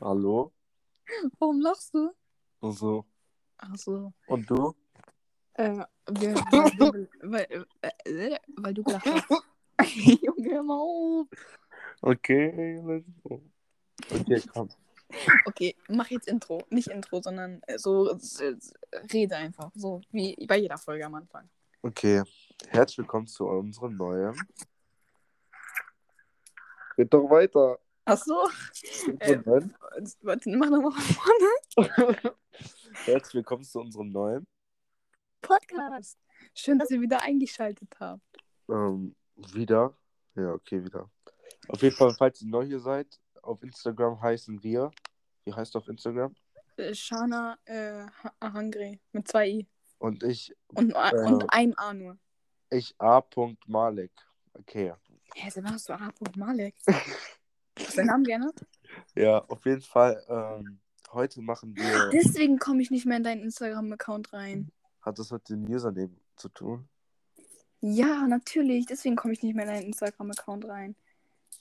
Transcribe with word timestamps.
Hallo? 0.00 0.50
Warum 1.38 1.60
lachst 1.60 1.92
du? 1.92 2.10
So. 2.62 3.04
Ach 3.58 3.76
so. 3.76 4.14
Und 4.28 4.48
du? 4.48 4.74
Äh, 5.54 5.84
wir, 6.08 6.34
weil, 6.50 6.70
du, 6.70 7.08
weil, 7.20 7.66
äh, 7.82 8.38
weil 8.56 8.72
du 8.72 8.82
gelacht 8.82 9.04
hast. 9.04 9.28
Junge, 10.22 10.54
hör 10.54 10.62
mal 10.62 10.78
auf. 10.78 11.26
Okay, 12.00 12.80
let's 12.82 13.06
go. 13.22 13.42
Okay, 14.10 14.42
komm. 14.52 14.68
Okay, 15.44 15.74
mach 15.88 16.08
jetzt 16.08 16.28
Intro. 16.28 16.62
Nicht 16.70 16.88
Intro, 16.88 17.20
sondern 17.20 17.60
äh, 17.66 17.76
so 17.76 18.08
äh, 18.10 18.56
rede 19.12 19.36
einfach. 19.36 19.70
So 19.74 20.00
wie 20.12 20.46
bei 20.46 20.56
jeder 20.56 20.78
Folge 20.78 21.04
am 21.04 21.16
Anfang. 21.16 21.50
Okay. 21.82 22.22
Herzlich 22.68 22.98
willkommen 22.98 23.26
zu 23.26 23.44
unserem 23.46 23.96
neuen. 23.96 24.40
Geht 26.96 27.12
doch 27.12 27.28
weiter. 27.28 27.80
Ach 28.04 28.18
so. 28.18 28.48
Äh, 29.20 29.38
warte, 30.22 30.50
mach 30.56 30.70
nochmal 30.70 30.92
von 30.92 31.02
vorne. 31.02 32.16
Herzlich 33.04 33.34
willkommen 33.34 33.64
zu 33.64 33.80
unserem 33.80 34.10
neuen. 34.10 34.46
Podcast. 35.40 36.18
Schön, 36.54 36.78
dass 36.78 36.90
ihr 36.90 37.00
wieder 37.00 37.22
eingeschaltet 37.22 37.94
habt. 37.98 38.22
Ähm, 38.68 39.14
wieder. 39.52 39.94
Ja, 40.34 40.52
okay, 40.52 40.84
wieder. 40.84 41.10
Auf 41.68 41.82
jeden 41.82 41.94
Fall, 41.96 42.14
falls 42.14 42.40
ihr 42.42 42.48
neu 42.48 42.64
hier 42.66 42.80
seid, 42.80 43.20
auf 43.42 43.62
Instagram 43.62 44.20
heißen 44.20 44.62
wir. 44.62 44.90
Wie 45.44 45.52
heißt 45.52 45.74
du 45.74 45.78
auf 45.78 45.88
Instagram? 45.88 46.34
Äh, 46.76 46.94
Shana 46.94 47.58
äh, 47.64 48.06
Ha- 48.22 48.52
Hungry 48.54 49.00
mit 49.12 49.28
zwei 49.28 49.48
I. 49.48 49.68
Und 49.98 50.22
ich, 50.22 50.54
Und, 50.68 50.92
Äh. 50.92 51.24
und 51.26 51.52
einem 51.52 51.74
A 51.76 51.92
nur. 51.94 52.18
ich 52.70 52.94
A. 52.98 53.22
Malek. 53.66 54.12
Okay. 54.54 54.94
Hä, 55.34 55.50
Sebastian, 55.50 56.00
hast 56.00 56.20
du 56.20 56.24
A. 56.26 56.36
Malek? 56.36 56.74
Du 57.92 57.96
deinen 57.96 58.06
Namen 58.06 58.24
geändert? 58.24 58.66
Ja, 59.14 59.38
auf 59.38 59.64
jeden 59.64 59.82
Fall. 59.82 60.22
Ähm, 60.28 60.80
heute 61.12 61.40
machen 61.42 61.74
wir. 61.76 62.10
Deswegen 62.12 62.58
komme 62.58 62.82
ich 62.82 62.90
nicht 62.90 63.06
mehr 63.06 63.16
in 63.16 63.24
deinen 63.24 63.42
Instagram-Account 63.42 64.32
rein. 64.32 64.70
Hat 65.00 65.18
das 65.18 65.30
mit 65.30 65.48
dem 65.48 65.64
Username 65.64 66.16
zu 66.36 66.48
tun? 66.48 66.88
Ja, 67.80 68.26
natürlich. 68.26 68.86
Deswegen 68.86 69.16
komme 69.16 69.32
ich 69.32 69.42
nicht 69.42 69.54
mehr 69.54 69.64
in 69.64 69.70
deinen 69.70 69.86
Instagram-Account 69.86 70.66
rein. 70.66 70.94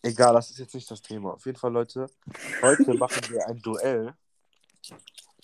Egal, 0.02 0.34
das 0.34 0.50
ist 0.50 0.60
jetzt 0.60 0.76
nicht 0.76 0.90
das 0.90 1.02
Thema. 1.02 1.34
Auf 1.34 1.46
jeden 1.46 1.58
Fall, 1.58 1.72
Leute, 1.72 2.08
heute 2.62 2.94
machen 2.94 3.22
wir 3.30 3.48
ein 3.48 3.60
Duell. 3.62 4.14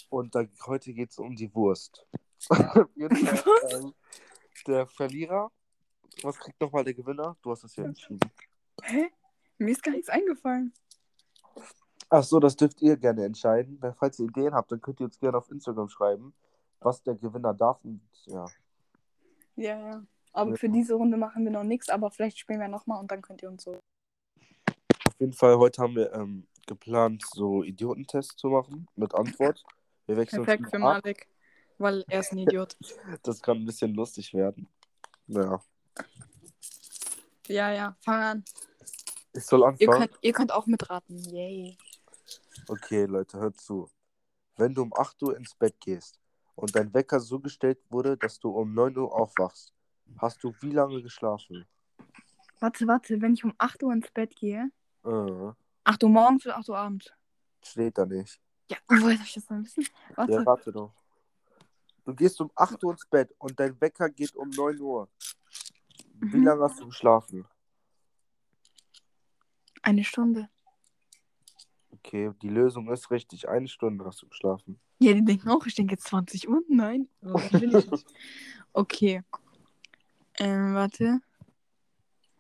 Und 0.10 0.34
da, 0.36 0.46
heute 0.66 0.94
geht 0.94 1.12
es 1.12 1.18
um 1.18 1.36
die 1.36 1.54
Wurst. 1.54 2.06
Jeden 2.96 3.16
Fall, 3.16 3.60
ähm, 3.72 3.94
der 4.68 4.88
Verlierer. 4.88 5.52
Was 6.22 6.38
kriegt 6.38 6.62
nochmal 6.62 6.84
der 6.84 6.94
Gewinner? 6.94 7.36
Du 7.42 7.52
hast 7.52 7.64
das 7.64 7.76
ja 7.76 7.84
entschieden. 7.84 8.20
Hä? 8.84 9.10
Mir 9.58 9.72
ist 9.72 9.84
gar 9.84 9.92
nichts 9.92 10.10
eingefallen. 10.10 10.74
Ach 12.10 12.24
so, 12.24 12.40
das 12.40 12.56
dürft 12.56 12.82
ihr 12.82 12.98
gerne 12.98 13.26
entscheiden. 13.26 13.80
Falls 13.98 14.20
ihr 14.20 14.26
Ideen 14.28 14.54
habt, 14.54 14.72
dann 14.72 14.82
könnt 14.82 15.00
ihr 15.00 15.06
uns 15.06 15.20
gerne 15.20 15.38
auf 15.38 15.50
Instagram 15.50 15.90
schreiben, 15.90 16.34
was 16.80 17.02
der 17.04 17.16
Gewinner 17.16 17.54
darf. 17.54 17.84
Und 17.84 18.02
ja, 18.26 18.46
Ja, 19.56 19.80
ja. 19.80 20.04
Aber 20.34 20.52
Ja. 20.52 20.58
für 20.58 20.70
diese 20.70 20.96
Runde 20.96 21.18
machen 21.18 21.46
wir 21.46 21.52
noch 21.52 21.64
nichts, 21.64 21.90
aber 21.90 22.12
vielleicht 22.12 22.38
spielen 22.38 22.60
wir 22.60 22.68
nochmal 22.68 23.00
und 23.00 23.10
dann 23.10 23.22
könnt 23.22 23.42
ihr 23.42 23.50
uns 23.50 23.64
so. 23.64 23.72
auf 23.72 25.20
jeden 25.20 25.34
Fall, 25.34 25.58
heute 25.58 25.82
haben 25.82 25.96
wir 25.96 26.12
ähm, 26.14 26.46
geplant, 26.68 27.24
so 27.34 27.64
Idiotentests 27.64 28.36
zu 28.36 28.50
machen 28.50 28.88
mit 28.96 29.16
Antwort. 29.16 29.64
Wir 30.06 30.18
wechseln 30.18 30.40
uns 30.40 30.48
Perfekt 30.48 30.70
für. 30.70 30.80
Malik, 30.80 31.28
weil 31.78 32.04
er 32.08 32.20
ist 32.20 32.34
ein 32.34 32.40
Idiot. 32.40 32.78
Das 33.24 33.42
kann 33.42 33.58
ein 33.58 33.66
bisschen 33.66 33.94
lustig 33.94 34.34
werden. 34.34 34.68
Ja. 35.28 35.64
ja, 37.48 37.72
ja, 37.72 37.96
fang 38.02 38.22
an. 38.22 38.46
Ich 39.36 39.46
soll 39.46 39.60
Ihr 39.62 39.68
anfangen. 39.68 39.92
könnt, 39.92 40.12
ihr 40.22 40.32
könnt 40.34 40.52
auch 40.54 40.66
mitraten. 40.66 41.18
Yay. 41.20 41.78
Okay, 42.70 43.06
Leute, 43.06 43.38
hört 43.40 43.58
zu. 43.60 43.90
Wenn 44.56 44.74
du 44.74 44.84
um 44.84 44.94
8 44.96 45.22
Uhr 45.22 45.36
ins 45.36 45.54
Bett 45.56 45.76
gehst 45.82 46.18
und 46.56 46.74
dein 46.76 46.94
Wecker 46.94 47.20
so 47.20 47.40
gestellt 47.40 47.80
wurde, 47.90 48.16
dass 48.18 48.40
du 48.40 48.50
um 48.50 48.74
9 48.74 48.98
Uhr 48.98 49.14
aufwachst, 49.14 49.74
hast 50.20 50.42
du 50.44 50.54
wie 50.62 50.72
lange 50.72 51.02
geschlafen? 51.02 51.66
Warte, 52.62 52.88
warte, 52.88 53.22
wenn 53.22 53.34
ich 53.34 53.44
um 53.44 53.54
8 53.58 53.84
Uhr 53.84 53.92
ins 53.92 54.10
Bett 54.12 54.34
gehe. 54.38 54.72
Äh, 55.04 55.52
8 55.84 56.04
Uhr 56.04 56.10
morgens 56.10 56.46
oder 56.46 56.58
8 56.58 56.70
Uhr 56.70 56.78
abends? 56.78 57.12
steht 57.62 57.98
da 57.98 58.06
nicht. 58.06 58.40
Ja, 58.70 58.78
woher 58.88 59.18
soll 59.18 59.26
ich 59.26 59.34
das 59.34 59.46
dann 59.48 59.66
wissen? 59.66 59.86
Warte. 60.16 60.32
Ja, 60.32 60.46
warte 60.46 60.72
doch. 60.72 60.94
Du 62.06 62.16
gehst 62.16 62.40
um 62.40 62.50
8 62.56 62.82
Uhr 62.84 62.94
ins 62.94 63.06
Bett 63.06 63.34
und 63.40 63.60
dein 63.60 63.80
Wecker 63.82 64.10
geht 64.10 64.34
um 64.36 64.50
9 64.50 64.80
Uhr. 64.80 65.10
Wie 66.22 66.38
Mhm. 66.38 66.44
lange 66.46 66.64
hast 66.64 66.80
du 66.80 66.86
geschlafen? 66.86 67.46
Eine 69.86 70.04
Stunde. 70.04 70.50
Okay, 71.92 72.32
die 72.42 72.50
Lösung 72.50 72.92
ist 72.92 73.12
richtig. 73.12 73.48
Eine 73.48 73.68
Stunde 73.68 74.04
hast 74.04 74.20
du 74.20 74.28
geschlafen. 74.28 74.80
Ja, 74.98 75.14
die 75.14 75.24
denken 75.24 75.48
auch, 75.50 75.64
ich 75.68 75.76
denke 75.76 75.94
jetzt 75.94 76.08
20 76.08 76.50
Uhr. 76.50 76.64
Nein, 76.68 77.08
ich. 77.22 78.06
Okay. 78.74 79.22
Ähm, 80.40 80.74
warte. 80.74 81.20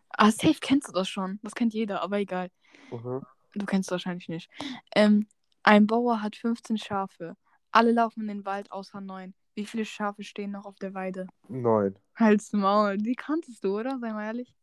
Ah, 0.10 0.32
safe 0.32 0.58
kennst 0.60 0.88
du 0.88 0.92
das 0.92 1.08
schon. 1.08 1.40
Das 1.44 1.54
kennt 1.54 1.76
jeder, 1.76 2.02
aber 2.02 2.18
egal. 2.18 2.50
Mhm. 2.92 3.22
Du 3.54 3.66
kennst 3.68 3.90
es 3.90 3.92
wahrscheinlich 3.92 4.28
nicht. 4.28 4.50
Ähm, 4.96 5.28
ein 5.62 5.86
Bauer 5.86 6.24
hat 6.24 6.36
15 6.36 6.80
Schafe. 6.80 7.38
Alle 7.72 7.92
laufen 7.92 8.22
in 8.22 8.28
den 8.28 8.46
Wald 8.46 8.72
außer 8.72 9.02
neun. 9.02 9.36
Wie 9.54 9.66
viele 9.66 9.86
Schafe 9.86 10.24
stehen 10.24 10.52
noch 10.52 10.66
auf 10.66 10.78
der 10.78 10.96
Weide? 10.96 11.28
Neun. 11.48 11.96
Halt's 12.16 12.52
Maul. 12.54 12.98
Die 12.98 13.16
kanntest 13.16 13.64
du, 13.64 13.78
oder? 13.80 14.00
Sei 14.00 14.12
mal 14.12 14.26
ehrlich. 14.26 14.56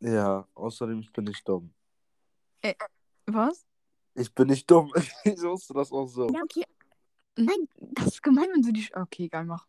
Ja, 0.00 0.46
außerdem 0.54 1.00
ich 1.00 1.10
bin 1.10 1.24
nicht 1.24 1.48
dumm. 1.48 1.72
Was? 3.26 3.66
Ich 4.14 4.32
bin 4.34 4.48
nicht 4.48 4.70
dumm. 4.70 4.92
Ich 5.24 5.40
wusste 5.42 5.74
das 5.74 5.92
auch 5.92 6.06
so. 6.06 6.28
Ja, 6.30 6.42
okay. 6.42 6.64
Nein, 7.36 7.68
das 7.78 8.06
ist 8.06 8.22
gemein, 8.22 8.48
wenn 8.52 8.62
du 8.62 8.72
die. 8.72 8.88
Okay, 8.94 9.24
egal, 9.24 9.44
mach. 9.44 9.66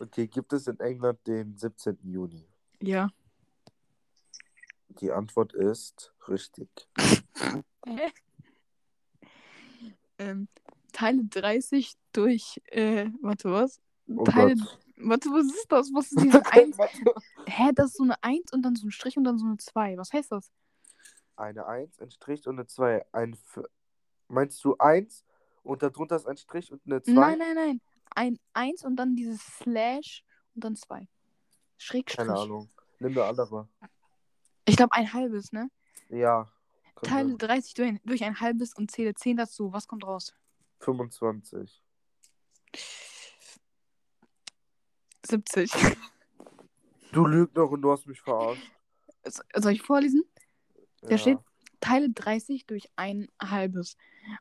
Okay, 0.00 0.26
gibt 0.26 0.52
es 0.52 0.66
in 0.66 0.80
England 0.80 1.24
den 1.26 1.56
17. 1.56 1.98
Juni? 2.02 2.48
Ja. 2.80 3.10
Die 4.88 5.12
Antwort 5.12 5.52
ist 5.52 6.12
richtig. 6.26 6.68
Hä? 7.86 8.10
Ähm, 10.18 10.48
teile 10.92 11.24
30 11.24 11.94
durch, 12.12 12.60
äh, 12.66 13.08
warte, 13.22 13.52
was? 13.52 13.80
Oh 14.08 14.24
Teile, 14.24 14.56
Gott. 14.56 14.78
warte, 14.96 15.28
was 15.30 15.46
ist 15.46 15.66
das? 15.70 15.90
Was 15.92 16.12
ist 16.12 16.20
diese 16.24 16.44
1? 16.44 16.76
Warte. 16.76 17.14
Hä, 17.46 17.70
das 17.74 17.90
ist 17.90 17.96
so 17.98 18.02
eine 18.04 18.22
1 18.22 18.52
und 18.52 18.62
dann 18.62 18.74
so 18.74 18.86
ein 18.86 18.90
Strich 18.90 19.16
und 19.16 19.24
dann 19.24 19.38
so 19.38 19.46
eine 19.46 19.56
2. 19.58 19.96
Was 19.96 20.12
heißt 20.12 20.32
das? 20.32 20.50
Eine 21.40 21.66
1, 21.66 21.98
ein 22.00 22.10
Strich 22.10 22.46
und 22.46 22.58
eine 22.58 22.66
2. 22.66 23.06
Ein 23.12 23.32
F 23.32 23.60
Meinst 24.28 24.62
du 24.64 24.76
1 24.78 25.24
und 25.62 25.82
darunter 25.82 26.14
ist 26.16 26.26
ein 26.26 26.36
Strich 26.36 26.70
und 26.70 26.80
eine 26.86 27.02
2? 27.02 27.12
Nein, 27.12 27.38
nein, 27.38 27.54
nein. 27.54 27.80
Ein 28.14 28.38
1 28.52 28.84
und 28.84 28.96
dann 28.96 29.16
dieses 29.16 29.40
Slash 29.56 30.22
und 30.54 30.64
dann 30.64 30.76
2. 30.76 31.08
Schrägstrich. 31.78 32.26
Keine 32.26 32.38
Ahnung. 32.38 32.68
Nimm 32.98 33.12
eine 33.12 33.24
andere. 33.24 33.68
Ich 34.66 34.76
glaube 34.76 34.92
ein 34.92 35.12
halbes, 35.12 35.50
ne? 35.52 35.70
Ja. 36.10 36.52
Teile 37.02 37.30
sein. 37.30 37.38
30 37.38 37.74
durch, 37.74 38.00
durch 38.04 38.24
ein 38.24 38.38
halbes 38.38 38.74
und 38.74 38.90
zähle 38.90 39.14
10 39.14 39.38
dazu. 39.38 39.72
Was 39.72 39.88
kommt 39.88 40.04
raus? 40.04 40.34
25. 40.80 41.82
70. 45.26 45.72
Du 47.12 47.26
Lügner 47.26 47.68
und 47.68 47.82
du 47.82 47.90
hast 47.90 48.06
mich 48.06 48.20
verarscht. 48.20 48.70
So- 49.24 49.42
Soll 49.56 49.72
ich 49.72 49.82
vorlesen? 49.82 50.22
Da 51.02 51.10
Ja. 51.10 51.18
steht 51.18 51.38
Teile 51.80 52.10
30 52.10 52.66
durch 52.66 52.88
ein 52.96 53.28
halbes 53.42 53.96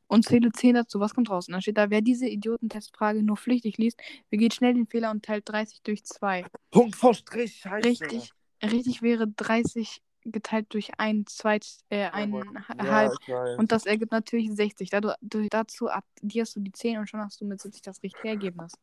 und 0.08 0.26
zähle 0.26 0.52
10 0.52 0.76
dazu. 0.76 1.00
Was 1.00 1.14
kommt 1.14 1.30
raus? 1.30 1.48
Und 1.48 1.54
dann 1.54 1.62
steht 1.62 1.78
da, 1.78 1.90
wer 1.90 2.02
diese 2.02 2.28
Idiotentestfrage 2.28 3.24
nur 3.24 3.38
pflichtig 3.38 3.78
liest, 3.78 3.98
begeht 4.30 4.54
schnell 4.54 4.74
den 4.74 4.88
Fehler 4.88 5.10
und 5.12 5.24
teilt 5.24 5.48
30 5.48 5.82
durch 5.84 6.04
2. 6.04 6.46
Punkt 6.70 6.96
vor 6.98 7.14
Strich. 7.14 7.62
Scheiße. 7.62 7.88
Richtig, 7.88 8.32
richtig 8.62 9.02
wäre 9.02 9.28
30 9.28 10.02
geteilt 10.26 10.74
durch 10.74 10.92
ein 10.98 11.26
Zweit, 11.28 11.66
äh, 11.90 12.10
ein 12.10 12.34
Ja, 12.78 12.90
halb. 12.90 13.14
weiß. 13.26 13.58
Und 13.58 13.72
das 13.72 13.86
ergibt 13.86 14.12
natürlich 14.12 14.52
60. 14.54 14.90
Da 14.90 15.00
du, 15.00 15.16
du, 15.22 15.48
dazu 15.50 15.90
addierst 15.90 16.58
du 16.58 16.60
die 16.60 16.74
10 16.74 16.98
und 16.98 17.08
schon 17.10 17.22
hast 17.22 17.40
du 17.40 17.46
mit 17.46 17.62
70 17.62 17.82
das 17.82 18.04
richtige 18.04 18.28
Ergebnis. 18.28 18.74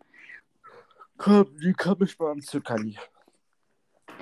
Komm, 1.19 1.55
die 1.59 1.75
kann 1.75 1.99
mich 1.99 2.19
mal 2.19 2.33
an 2.33 2.41
Zuckerli. 2.41 2.99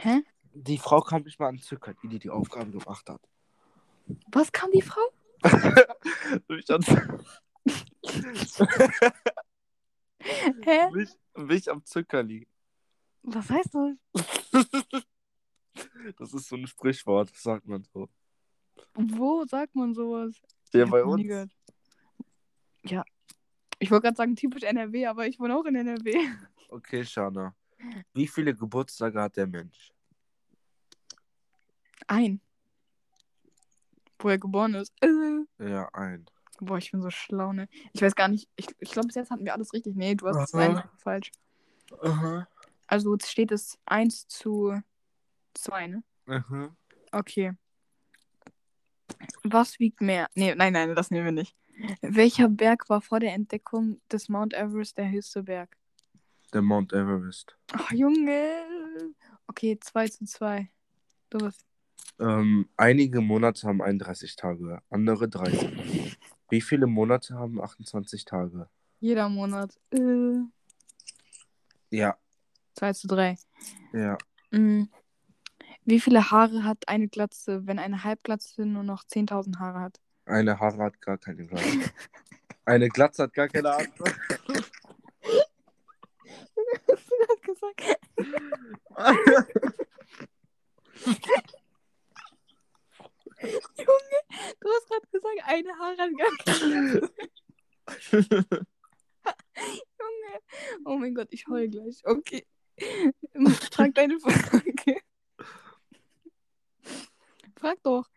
Hä? 0.01 0.23
Die 0.55 0.79
Frau 0.79 1.01
kann 1.01 1.23
mich 1.23 1.39
mal 1.39 1.49
an 1.49 1.59
Zuckerli, 1.61 1.97
die 2.09 2.19
die 2.19 2.31
Aufgabe 2.31 2.73
gemacht 2.73 3.09
hat. 3.09 3.21
Was 4.31 4.53
kam 4.53 4.71
die 4.73 4.83
Frau? 4.83 5.01
mich, 6.49 6.71
an, 6.71 6.83
Hä? 10.65 10.91
mich, 10.93 11.11
mich 11.37 11.71
am 11.71 11.85
Zuckerli. 11.85 12.49
Was 13.23 13.51
heißt 13.51 13.75
das? 13.75 13.97
Das 16.19 16.33
ist 16.33 16.49
so 16.49 16.55
ein 16.55 16.69
Sprichwort, 16.69 17.33
das 17.33 17.43
sagt 17.43 17.67
man 17.67 17.83
so. 17.83 18.09
Wo 18.95 19.45
sagt 19.45 19.75
man 19.75 19.93
sowas? 19.93 20.41
Ja, 20.73 20.85
bei 20.85 21.03
uns. 21.03 21.51
Ja. 22.85 23.05
Ich 23.81 23.91
wollte 23.91 24.03
gerade 24.05 24.17
sagen, 24.17 24.37
typisch 24.37 24.63
NRW, 24.63 25.07
aber 25.07 25.27
ich 25.27 25.41
wohne 25.41 25.57
auch 25.57 25.65
in 25.65 25.75
NRW. 25.75 26.29
Okay, 26.69 27.05
Shana. 27.05 27.57
Wie 28.13 28.29
viele 28.29 28.55
Geburtstage 28.55 29.21
hat 29.21 29.37
der 29.37 29.49
Mensch? 29.49 29.93
Ein. 32.07 32.41
Wo 34.25 34.31
er 34.31 34.39
geboren 34.39 34.73
ist. 34.73 34.91
Äh. 35.03 35.69
Ja, 35.69 35.91
ein. 35.93 36.25
Boah, 36.59 36.79
ich 36.79 36.91
bin 36.91 37.03
so 37.03 37.11
schlau, 37.11 37.53
ne? 37.53 37.69
Ich 37.93 38.01
weiß 38.01 38.15
gar 38.15 38.29
nicht. 38.29 38.49
Ich, 38.57 38.69
ich 38.79 38.91
glaube, 38.91 39.09
bis 39.09 39.17
jetzt 39.17 39.31
hatten 39.31 39.45
wir 39.45 39.53
alles 39.53 39.75
richtig. 39.75 39.97
Nee, 39.97 40.15
du 40.15 40.27
hast 40.27 40.37
Aha. 40.37 40.47
zwei 40.47 40.85
falsch. 40.97 41.31
Aha. 42.01 42.49
Also 42.87 43.13
jetzt 43.13 43.31
steht 43.31 43.53
es 43.53 43.79
1 43.85 44.29
zu 44.29 44.81
2, 45.53 45.89
ne? 45.89 46.05
Aha. 46.27 46.75
Okay. 47.13 47.53
Was 49.43 49.79
wiegt 49.79 50.01
mehr? 50.01 50.29
Nee, 50.35 50.55
nein, 50.55 50.73
nein, 50.73 50.95
das 50.95 51.11
nehmen 51.11 51.27
wir 51.27 51.33
nicht. 51.33 51.55
Welcher 52.01 52.49
Berg 52.49 52.89
war 52.89 53.03
vor 53.03 53.21
der 53.21 53.35
Entdeckung 53.35 54.01
des 54.11 54.31
Mount 54.31 54.55
Everest 54.55 54.97
der 54.97 55.11
höchste 55.11 55.43
Berg? 55.43 55.77
Der 56.55 56.63
Mount 56.63 56.95
Everest. 56.95 57.59
Ach, 57.73 57.93
Junge. 57.93 58.65
Okay, 59.49 59.79
2 59.79 60.09
zu 60.09 60.25
2. 60.25 60.71
Du 61.29 61.39
bist. 61.39 61.67
Ähm, 62.19 62.69
einige 62.77 63.21
Monate 63.21 63.67
haben 63.67 63.83
31 63.83 64.37
Tage, 64.37 64.81
andere 64.91 65.29
30. 65.29 66.17
Wie 66.51 66.61
viele 66.61 66.87
Monate 66.87 67.35
haben 67.35 67.61
28 67.61 68.25
Tage? 68.25 68.69
Jeder 69.01 69.29
Monat. 69.29 69.77
Äh, 69.91 70.41
Ja, 71.91 72.17
2 72.75 72.93
zu 72.93 73.07
3. 73.09 73.37
ja. 73.93 74.17
Mhm. 74.51 74.89
Wie 75.87 76.01
viele 76.01 76.31
Haare 76.31 76.65
hat 76.65 76.89
eine 76.89 77.09
Glatze, 77.09 77.67
wenn 77.67 77.79
eine 77.79 78.05
Halbglatze 78.05 78.65
nur 78.65 78.83
noch 78.85 79.05
10.000 79.05 79.59
Haare 79.59 79.81
hat? 79.81 80.01
Eine 80.25 80.59
Haare 80.59 80.79
hat 80.85 81.01
gar 81.03 81.19
keine 81.19 81.45
Glatze. 81.47 81.91
Eine 82.65 82.89
Glatze 82.89 83.25
hat 83.25 83.35
gar 83.35 83.49
keine 83.49 83.69
Haare. 83.71 83.87
Hast 86.91 87.11
du 87.11 87.15
das 87.29 87.41
gesagt? 87.43 87.83
Junge, 93.43 94.21
du 94.61 94.69
gesagt, 95.31 95.49
eine 95.49 96.15
Glatze. 96.17 97.13
Junge. 100.01 100.41
Oh 100.85 100.97
mein 100.99 101.15
Gott, 101.15 101.29
ich 101.31 101.47
heul 101.47 101.69
gleich. 101.69 102.03
Okay. 102.05 102.47
Frag 103.71 103.95
deine 103.95 104.19
Frage. 104.19 105.01
Frag 107.57 107.83
doch. 107.83 108.09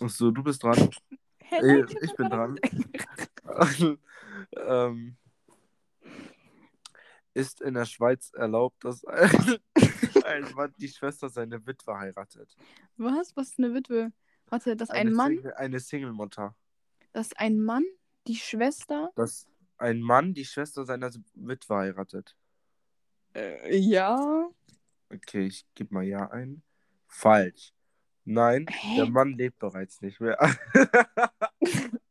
Achso, 0.00 0.30
du 0.30 0.42
bist 0.42 0.62
dran. 0.62 0.90
Hä, 1.38 1.58
nein, 1.62 1.86
ich 2.02 2.10
hab 2.10 2.16
bin 2.16 2.28
gerade- 2.28 2.60
ähm, 4.56 5.16
ist 7.32 7.60
in 7.60 7.74
der 7.74 7.84
Schweiz 7.84 8.32
erlaubt, 8.34 8.84
dass 8.84 9.04
ein 10.24 10.54
Mann 10.54 10.74
die 10.78 10.88
Schwester 10.88 11.28
seine 11.28 11.64
Witwe 11.66 11.96
heiratet? 11.96 12.56
Was? 12.96 13.36
Was 13.36 13.50
ist 13.50 13.58
eine 13.58 13.72
Witwe? 13.72 14.12
Warte, 14.48 14.76
dass 14.76 14.90
ein 14.90 15.08
Eine 15.08 15.10
Mann, 15.16 15.32
Single, 15.36 15.54
eine 15.54 15.80
Single-Mutter. 15.80 16.54
dass 17.12 17.32
ein 17.34 17.60
Mann 17.60 17.84
die 18.26 18.36
Schwester. 18.36 19.10
Dass 19.16 19.46
ein 19.78 20.00
Mann 20.00 20.34
die 20.34 20.44
Schwester 20.44 20.84
seiner 20.84 21.10
Witwe 21.34 21.76
heiratet. 21.76 22.36
Äh, 23.34 23.76
ja. 23.76 24.48
Okay, 25.12 25.46
ich 25.46 25.66
gebe 25.74 25.94
mal 25.94 26.04
Ja 26.04 26.30
ein. 26.30 26.62
Falsch. 27.08 27.72
Nein, 28.24 28.66
Hä? 28.68 28.96
der 28.96 29.06
Mann 29.10 29.32
lebt 29.34 29.58
bereits 29.58 30.00
nicht 30.00 30.20
mehr. 30.20 30.36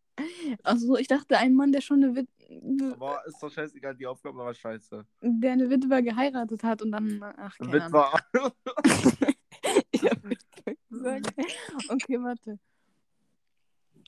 Also 0.63 0.95
ich 0.97 1.07
dachte, 1.07 1.38
ein 1.38 1.53
Mann, 1.53 1.71
der 1.71 1.81
schon 1.81 2.03
eine 2.03 2.15
Witwe, 2.15 2.93
Aber 2.93 3.25
ist 3.27 3.41
doch 3.41 3.51
scheißegal, 3.51 3.95
die 3.95 4.07
Aufgabe 4.07 4.38
war 4.38 4.53
scheiße. 4.53 5.05
der 5.21 5.51
eine 5.51 5.69
Witwe 5.69 6.01
geheiratet 6.03 6.63
hat 6.63 6.81
und 6.81 6.91
dann. 6.91 7.21
Ach, 7.21 7.57
keine 7.57 7.83
Ahnung. 7.83 8.51
Witwer. 10.05 10.31
Ich 10.31 10.39
hab 10.65 10.67
Witwe 10.67 10.77
gesagt. 10.89 11.33
Okay, 11.89 12.21
warte. 12.21 12.59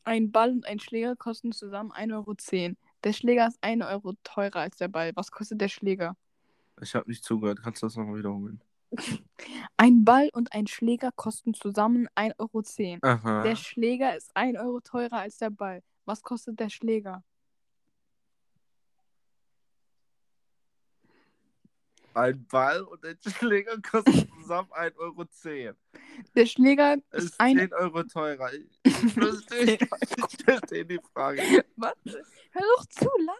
Ein 0.03 0.31
Ball 0.31 0.51
und 0.51 0.65
ein 0.65 0.79
Schläger 0.79 1.15
kosten 1.15 1.51
zusammen 1.51 1.91
1,10 1.91 2.13
Euro. 2.13 2.75
Der 3.03 3.13
Schläger 3.13 3.47
ist 3.47 3.57
1 3.61 3.83
Euro 3.83 4.13
teurer 4.23 4.61
als 4.61 4.77
der 4.77 4.87
Ball. 4.87 5.11
Was 5.15 5.31
kostet 5.31 5.59
der 5.59 5.67
Schläger? 5.67 6.15
Ich 6.81 6.95
habe 6.95 7.09
nicht 7.09 7.23
zugehört. 7.23 7.61
Kannst 7.61 7.81
du 7.81 7.87
das 7.87 7.95
nochmal 7.95 8.17
wiederholen? 8.17 8.61
Ein 9.77 10.05
Ball 10.05 10.29
und 10.31 10.53
ein 10.53 10.67
Schläger 10.67 11.11
kosten 11.11 11.53
zusammen 11.53 12.07
1,10 12.15 12.39
Euro. 12.39 12.99
Aha. 13.01 13.43
Der 13.43 13.55
Schläger 13.55 14.15
ist 14.15 14.31
1 14.35 14.57
Euro 14.57 14.79
teurer 14.79 15.19
als 15.19 15.37
der 15.37 15.49
Ball. 15.49 15.83
Was 16.05 16.21
kostet 16.21 16.59
der 16.59 16.69
Schläger? 16.69 17.23
Ein 22.17 22.45
Ball 22.47 22.81
und 22.81 23.05
ein 23.05 23.17
Schläger 23.21 23.79
kosten 23.81 24.27
zusammen 24.41 24.69
1,10 24.71 24.97
Euro. 24.97 25.25
Der 26.35 26.45
Schläger 26.47 26.95
ist 27.11 27.25
ist 27.25 27.39
1 27.39 27.59
10 27.59 27.73
Euro 27.73 28.03
teurer. 28.03 28.49
Ich 28.83 28.95
verstehe 29.13 29.77
ich 30.01 30.43
verstehe 30.43 30.85
die 30.85 30.99
Frage. 31.13 31.41
Warte, 31.75 32.23
hör 32.51 32.61
doch 32.75 32.85
zu, 32.87 33.09
Land. 33.19 33.39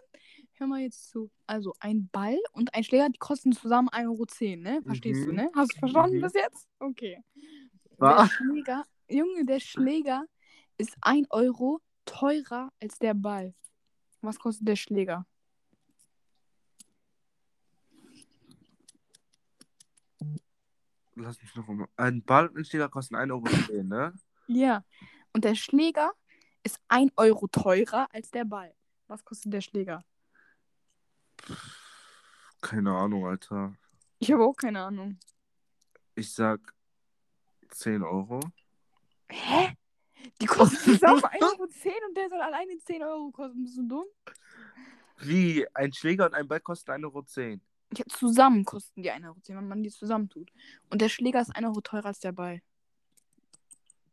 Hör 0.52 0.66
mal 0.68 0.80
jetzt 0.80 1.10
zu. 1.10 1.30
Also, 1.46 1.74
ein 1.80 2.08
Ball 2.12 2.38
und 2.52 2.72
ein 2.74 2.84
Schläger, 2.84 3.08
die 3.08 3.18
kosten 3.18 3.52
zusammen 3.52 3.88
1,10 3.88 4.06
Euro, 4.06 4.56
ne? 4.62 4.82
Verstehst 4.84 5.24
du, 5.26 5.30
Mhm. 5.30 5.36
ne? 5.36 5.50
Hast 5.54 5.74
du 5.74 5.78
verstanden 5.80 6.16
Mhm. 6.18 6.22
bis 6.22 6.32
jetzt? 6.34 6.68
Okay. 6.78 7.22
Der 7.90 7.96
Was? 7.98 8.30
Schläger, 8.30 8.84
Junge, 9.08 9.44
der 9.44 9.58
Schläger 9.60 10.24
ist 10.76 10.96
1 11.00 11.26
Euro 11.30 11.80
teurer 12.04 12.72
als 12.80 12.98
der 12.98 13.14
Ball. 13.14 13.54
Was 14.20 14.38
kostet 14.38 14.68
der 14.68 14.76
Schläger? 14.76 15.26
Lass 21.20 21.40
mich 21.42 21.54
noch 21.56 21.66
mal. 21.66 21.88
Ein 21.96 22.22
Ball 22.22 22.46
und 22.48 22.56
ein 22.56 22.64
Schläger 22.64 22.88
kosten 22.88 23.16
1,10 23.16 23.32
Euro, 23.32 23.82
ne? 23.82 24.14
Ja. 24.46 24.84
Und 25.32 25.44
der 25.44 25.56
Schläger 25.56 26.12
ist 26.62 26.80
1 26.88 27.12
Euro 27.16 27.48
teurer 27.48 28.08
als 28.12 28.30
der 28.30 28.44
Ball. 28.44 28.72
Was 29.08 29.24
kostet 29.24 29.52
der 29.52 29.60
Schläger? 29.60 30.04
Keine 32.60 32.92
Ahnung, 32.96 33.26
Alter. 33.26 33.74
Ich 34.18 34.30
habe 34.30 34.44
auch 34.44 34.54
keine 34.54 34.82
Ahnung. 34.84 35.18
Ich 36.14 36.32
sag 36.32 36.60
10 37.70 38.02
Euro. 38.02 38.40
Hä? 39.28 39.74
Die 40.40 40.46
kosten 40.46 40.76
zusammen 40.76 41.20
1,10 41.22 41.42
Euro 41.42 41.62
und 42.08 42.16
der 42.16 42.28
soll 42.28 42.40
alleine 42.40 42.78
10 42.78 43.02
Euro 43.02 43.30
kosten. 43.30 43.64
Bist 43.64 43.78
du 43.78 43.88
dumm? 43.88 44.04
Wie? 45.18 45.66
Ein 45.74 45.92
Schläger 45.92 46.26
und 46.26 46.34
ein 46.34 46.46
Ball 46.46 46.60
kosten 46.60 46.92
1,10 46.92 47.04
Euro. 47.04 47.60
Ja, 47.96 48.04
zusammen 48.08 48.64
kosten 48.64 49.02
die 49.02 49.10
1,10 49.10 49.24
Euro, 49.24 49.36
wenn 49.48 49.68
man 49.68 49.82
die 49.82 49.90
zusammentut. 49.90 50.50
Und 50.90 51.00
der 51.00 51.08
Schläger 51.08 51.40
ist 51.40 51.54
1 51.54 51.66
Euro 51.66 51.80
teurer 51.80 52.06
als 52.06 52.20
der 52.20 52.32
Ball. 52.32 52.60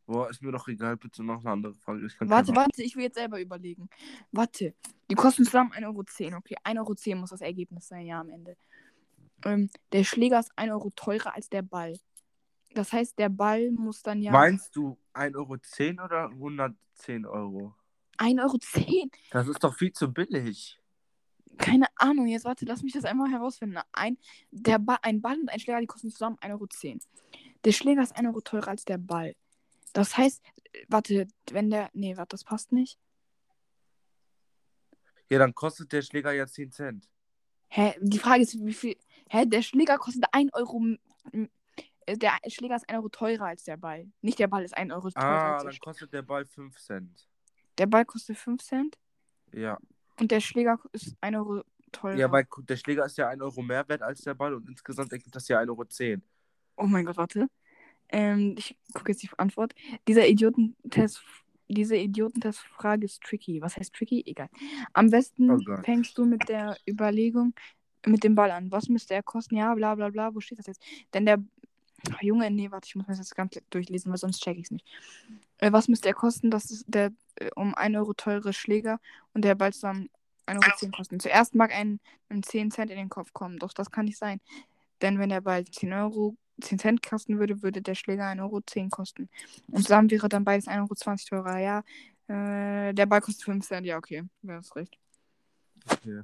Boah, 0.06 0.30
ist 0.30 0.42
mir 0.42 0.52
doch 0.52 0.68
egal. 0.68 0.98
Bitte 0.98 1.24
noch 1.24 1.40
eine 1.42 1.52
andere 1.52 1.74
Frage. 1.74 2.08
Warte, 2.20 2.56
warte, 2.56 2.84
ich 2.84 2.96
will 2.96 3.04
jetzt 3.04 3.16
selber 3.16 3.42
überlegen. 3.42 3.90
Warte, 4.32 4.76
die 5.10 5.16
kosten 5.16 5.46
zusammen 5.46 5.72
1,10 5.72 6.28
Euro. 6.28 6.38
Okay, 6.38 6.56
1,10 6.64 6.78
Euro 6.78 7.20
muss 7.22 7.30
das 7.32 7.42
Ergebnis 7.42 7.88
sein, 7.88 8.06
ja, 8.06 8.22
am 8.22 8.30
Ende. 8.30 8.56
Ähm, 9.44 9.70
der 9.92 10.04
Schläger 10.04 10.40
ist 10.40 10.52
1 10.56 10.72
Euro 10.72 10.92
teurer 10.96 11.34
als 11.34 11.50
der 11.50 11.64
Ball. 11.64 12.00
Das 12.74 12.94
heißt, 12.94 13.18
der 13.18 13.30
Ball 13.30 13.72
muss 13.72 14.04
dann 14.04 14.22
ja. 14.22 14.32
Meinst 14.32 14.76
du 14.76 14.98
1,10 15.14 15.36
Euro 15.98 16.06
oder 16.06 16.30
110 16.30 17.26
Euro? 17.26 17.74
1,10 18.18 18.42
Euro. 18.42 19.10
Das 19.32 19.48
ist 19.48 19.64
doch 19.64 19.76
viel 19.76 19.92
zu 19.92 20.12
billig. 20.12 20.80
Keine 21.58 21.88
Ahnung, 21.96 22.28
jetzt 22.28 22.46
warte, 22.46 22.66
lass 22.66 22.84
mich 22.84 22.94
das 22.94 23.06
einmal 23.06 23.30
herausfinden. 23.32 23.80
Ein, 23.92 24.18
der 24.52 24.80
ba 24.80 24.98
ein 25.02 25.22
Ball 25.22 25.40
und 25.40 25.50
ein 25.50 25.60
Schläger, 25.60 25.80
die 25.80 25.88
kosten 25.88 26.10
zusammen 26.12 26.38
1,10 26.38 26.52
Euro. 26.52 26.68
Der 27.64 27.72
Schläger 27.72 28.02
ist 28.04 28.16
1 28.16 28.28
Euro 28.28 28.42
teurer 28.42 28.70
als 28.70 28.86
der 28.86 28.98
Ball. 28.98 29.36
Das 29.94 30.18
heißt, 30.18 30.44
warte, 30.88 31.28
wenn 31.52 31.70
der. 31.70 31.90
Nee, 31.94 32.18
warte, 32.18 32.30
das 32.36 32.44
passt 32.44 32.72
nicht. 32.72 33.00
Ja, 35.30 35.40
dann 35.40 35.56
kostet 35.56 35.92
der 35.92 36.02
Schläger 36.02 36.32
ja 36.34 36.46
10 36.46 36.72
Cent. 36.72 37.10
Hä, 37.70 37.94
die 38.00 38.20
Frage 38.20 38.44
ist, 38.44 38.54
wie 38.64 38.74
viel. 38.74 38.96
Hä, 39.30 39.46
der 39.46 39.62
Schläger 39.62 39.98
kostet 39.98 40.26
1 40.32 40.54
Euro. 40.54 40.82
äh, 41.32 42.18
Der 42.18 42.34
Schläger 42.48 42.76
ist 42.76 42.88
1 42.90 42.98
Euro 43.00 43.10
teurer 43.10 43.46
als 43.48 43.64
der 43.64 43.78
Ball. 43.78 44.08
Nicht 44.22 44.38
der 44.40 44.48
Ball 44.48 44.64
ist 44.64 44.78
1 44.78 44.92
Euro 44.94 45.10
teurer 45.10 45.26
Ah, 45.26 45.54
als 45.54 45.64
der 45.64 45.72
dann 45.72 45.80
kostet 45.80 46.14
der 46.14 46.22
Ball 46.22 46.46
5 46.46 46.78
Cent. 46.80 47.28
Der 47.78 47.88
Ball 47.88 48.06
kostet 48.06 48.38
5 48.38 48.62
Cent 48.62 48.98
Ja. 49.54 49.80
Und 50.20 50.32
der 50.32 50.40
Schläger 50.40 50.80
ist 50.92 51.16
1 51.22 51.36
Euro 51.38 51.64
teurer. 51.92 52.18
Ja, 52.18 52.32
weil 52.32 52.48
der 52.68 52.78
Schläger 52.78 53.06
ist 53.06 53.18
ja 53.18 53.30
1 53.30 53.42
Euro 53.42 53.62
mehr 53.62 53.88
wert 53.88 54.02
als 54.02 54.22
der 54.22 54.34
Ball 54.34 54.54
und 54.54 54.70
insgesamt 54.70 55.12
ergibt 55.12 55.36
das 55.36 55.48
ja 55.48 55.60
1,10 55.60 55.70
Euro. 55.70 56.22
Oh 56.78 56.86
mein 56.86 57.06
Gott, 57.06 57.18
warte. 57.18 57.48
Ähm, 58.10 58.56
ich 58.58 58.78
gucke 58.94 59.12
jetzt 59.12 59.24
die 59.24 59.30
Antwort. 59.38 59.74
Dieser 60.08 60.28
Idiotentest, 60.28 61.24
diese 61.68 61.96
Idiotentestfrage 61.96 63.06
ist 63.06 63.22
tricky. 63.22 63.62
Was 63.62 63.78
heißt 63.78 63.94
tricky? 63.94 64.24
Egal. 64.26 64.50
Am 64.94 65.10
besten 65.10 65.50
Oh 65.52 65.78
fängst 65.84 66.18
du 66.18 66.26
mit 66.26 66.48
der 66.48 66.78
Überlegung 66.88 67.54
mit 68.06 68.24
dem 68.24 68.36
Ball 68.36 68.52
an. 68.52 68.72
Was 68.72 68.88
müsste 68.88 69.16
er 69.16 69.24
kosten? 69.24 69.56
Ja, 69.56 69.74
bla 69.74 69.96
bla 69.96 70.10
bla. 70.10 70.36
Wo 70.36 70.40
steht 70.40 70.60
das 70.60 70.68
jetzt? 70.68 70.84
Denn 71.14 71.26
der 71.26 71.44
Ach, 72.12 72.22
Junge, 72.22 72.52
nee, 72.52 72.70
warte, 72.70 72.88
ich 72.88 72.96
muss 72.96 73.08
mir 73.08 73.14
das 73.14 73.20
jetzt 73.20 73.36
ganz 73.36 73.60
durchlesen, 73.70 74.12
weil 74.12 74.18
sonst 74.20 74.44
check 74.44 74.58
ich 74.58 74.66
es 74.66 74.72
nicht. 74.72 74.86
Äh, 75.58 75.72
was 75.72 75.88
müsste 75.88 76.08
er 76.10 76.14
kosten? 76.14 76.52
Das 76.52 76.70
ist 76.70 76.86
der 76.88 77.12
um 77.56 77.76
1 77.76 77.96
Euro 77.96 78.14
teure 78.14 78.54
Schläger 78.54 79.00
und 79.34 79.44
der 79.44 79.56
Ball 79.56 79.74
zusammen 79.74 80.10
1,10 80.48 80.84
Euro 80.84 80.92
kosten. 80.98 81.20
Zuerst 81.20 81.56
mag 81.56 81.74
ein, 81.74 82.00
ein 82.30 82.44
10 82.44 82.72
Cent 82.72 82.92
in 82.92 82.98
den 82.98 83.10
Kopf 83.10 83.34
kommen, 83.34 83.60
doch 83.60 83.74
das 83.74 83.92
kann 83.92 84.06
nicht 84.06 84.18
sein. 84.18 84.40
Denn 85.02 85.20
wenn 85.20 85.30
der 85.30 85.42
Ball 85.42 85.66
10 85.66 85.94
Euro 85.94 86.36
10 86.62 86.80
Cent 86.80 87.04
kosten 87.08 87.40
würde, 87.40 87.62
würde 87.64 87.82
der 87.82 87.96
Schläger 87.96 88.26
1,10 88.26 88.42
Euro 88.42 88.90
kosten. 88.90 89.30
Und 89.68 89.82
zusammen 89.82 90.10
wäre 90.12 90.30
dann 90.30 90.46
beides 90.46 90.68
1,20 90.68 90.82
Euro 90.82 91.44
teurer. 91.44 91.60
Ja, 91.60 91.84
Äh, 92.28 92.94
der 92.94 93.06
Ball 93.06 93.22
kostet 93.22 93.44
5 93.44 93.68
Cent, 93.68 93.86
ja, 93.86 93.98
okay. 93.98 94.24
Ja, 94.42 94.56
hast 94.56 94.76
recht. 94.76 94.98
Okay. 95.88 96.24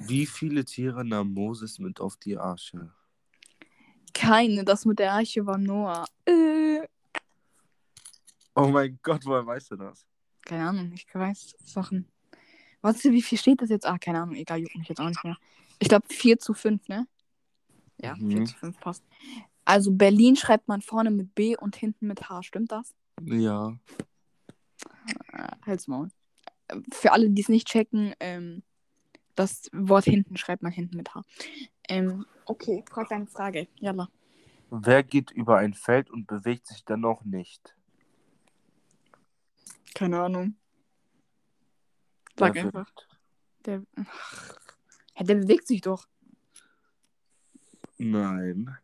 Wie 0.00 0.26
viele 0.26 0.64
Tiere 0.64 1.04
nahm 1.04 1.32
Moses 1.32 1.78
mit 1.78 2.00
auf 2.00 2.16
die 2.16 2.38
Arche? 2.38 2.90
Keine, 4.14 4.64
das 4.64 4.86
mit 4.86 4.98
der 4.98 5.12
Arche 5.12 5.44
war 5.44 5.58
Noah. 5.58 6.06
Äh, 6.24 6.86
Oh 8.56 8.68
mein 8.68 8.98
Gott, 9.02 9.24
woher 9.26 9.46
weißt 9.46 9.70
du 9.72 9.76
das? 9.76 10.06
keine 10.44 10.68
Ahnung, 10.68 10.92
ich 10.94 11.06
weiß 11.12 11.56
Sachen. 11.64 12.06
Warte, 12.80 13.10
wie 13.10 13.20
viel 13.22 13.36
steht 13.36 13.60
das 13.62 13.68
jetzt? 13.68 13.84
Ah, 13.84 13.98
keine 13.98 14.20
Ahnung, 14.22 14.36
egal, 14.36 14.60
juckt 14.60 14.76
mich 14.76 14.88
jetzt 14.88 15.00
auch 15.00 15.08
nicht 15.08 15.24
mehr. 15.24 15.36
Ich 15.80 15.88
glaube 15.88 16.06
4 16.08 16.38
zu 16.38 16.54
5, 16.54 16.86
ne? 16.88 17.08
Ja, 18.00 18.14
Mhm. 18.14 18.30
4 18.30 18.44
zu 18.44 18.54
5 18.56 18.78
passt. 18.78 19.02
Also 19.64 19.90
Berlin 19.90 20.36
schreibt 20.36 20.68
man 20.68 20.82
vorne 20.82 21.10
mit 21.10 21.34
B 21.34 21.56
und 21.56 21.74
hinten 21.74 22.06
mit 22.06 22.28
H, 22.30 22.44
stimmt 22.44 22.70
das? 22.70 22.94
Ja. 23.24 23.76
Äh, 25.32 25.48
halt's 25.66 25.88
Maul. 25.88 26.08
Für 26.92 27.10
alle, 27.12 27.28
die 27.30 27.42
es 27.42 27.48
nicht 27.48 27.66
checken, 27.66 28.14
ähm, 28.20 28.62
das 29.34 29.68
Wort 29.72 30.04
hinten 30.04 30.36
schreibt 30.36 30.62
man 30.62 30.70
hinten 30.72 30.96
mit 30.96 31.12
H. 31.14 31.22
Ähm, 31.88 32.24
okay, 32.44 32.84
frag 32.88 33.08
deine 33.08 33.26
Frage. 33.26 33.66
Jalla. 33.80 34.08
Wer 34.70 35.02
geht 35.02 35.32
über 35.32 35.58
ein 35.58 35.74
Feld 35.74 36.08
und 36.08 36.26
bewegt 36.28 36.68
sich 36.68 36.84
dennoch 36.84 37.24
nicht? 37.24 37.74
Keine 39.96 40.20
Ahnung. 40.20 40.54
Der 42.38 42.48
Sag 42.48 42.56
einfach. 42.58 42.86
Wind. 42.86 43.08
Der, 43.64 43.82
Ach, 45.14 45.22
der 45.22 45.34
bewegt 45.36 45.66
sich 45.66 45.80
doch. 45.80 46.06
Nein. 47.96 48.76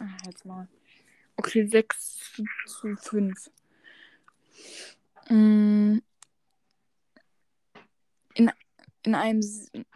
Ah, 0.00 0.08
halt's 0.24 0.44
Maul. 0.44 0.66
Okay, 1.36 1.64
6 1.64 2.42
zu 2.66 2.96
5. 2.96 3.50
Mm. 5.28 5.98
In, 8.34 8.50
in 9.04 9.14
einem. 9.14 9.40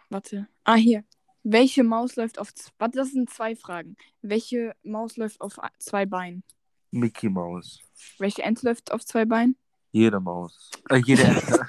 Warte. 0.09 0.47
Ah, 0.63 0.75
hier. 0.75 1.03
Welche 1.43 1.83
Maus 1.83 2.15
läuft 2.15 2.39
auf. 2.39 2.53
Warte, 2.77 2.99
das 2.99 3.11
sind 3.11 3.29
zwei 3.29 3.57
Fragen. 3.57 3.97
Welche 4.21 4.77
Maus 4.81 5.17
läuft 5.17 5.41
auf 5.41 5.59
zwei 5.79 6.05
Beinen? 6.05 6.45
Mickey 6.91 7.27
Maus. 7.27 7.81
Welche 8.17 8.43
Ente 8.43 8.65
läuft 8.65 8.93
auf 8.93 9.03
zwei 9.03 9.25
Beinen? 9.25 9.57
Jede 9.93 10.19
Maus. 10.19 10.71
Äh, 10.89 10.97
jede 11.05 11.21
Ente. 11.23 11.67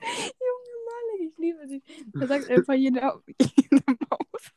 Junge 0.00 0.78
Malik, 0.86 1.32
ich 1.32 1.38
liebe 1.38 1.66
dich. 1.66 1.82
Er 2.14 2.26
sagt 2.28 2.48
einfach 2.48 2.74
jede, 2.74 3.00
jede 3.40 3.82
Maus. 4.08 4.52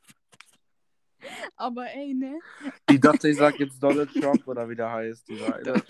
Aber 1.55 1.87
ey, 1.87 2.13
ne? 2.13 2.39
Die 2.87 2.99
dachte, 2.99 3.29
ich 3.29 3.37
sag 3.37 3.59
jetzt 3.59 3.81
Donald 3.81 4.13
Trump 4.13 4.47
oder 4.47 4.69
wie 4.69 4.75
der 4.75 4.91
heißt. 4.91 5.27
Eine. 5.31 5.83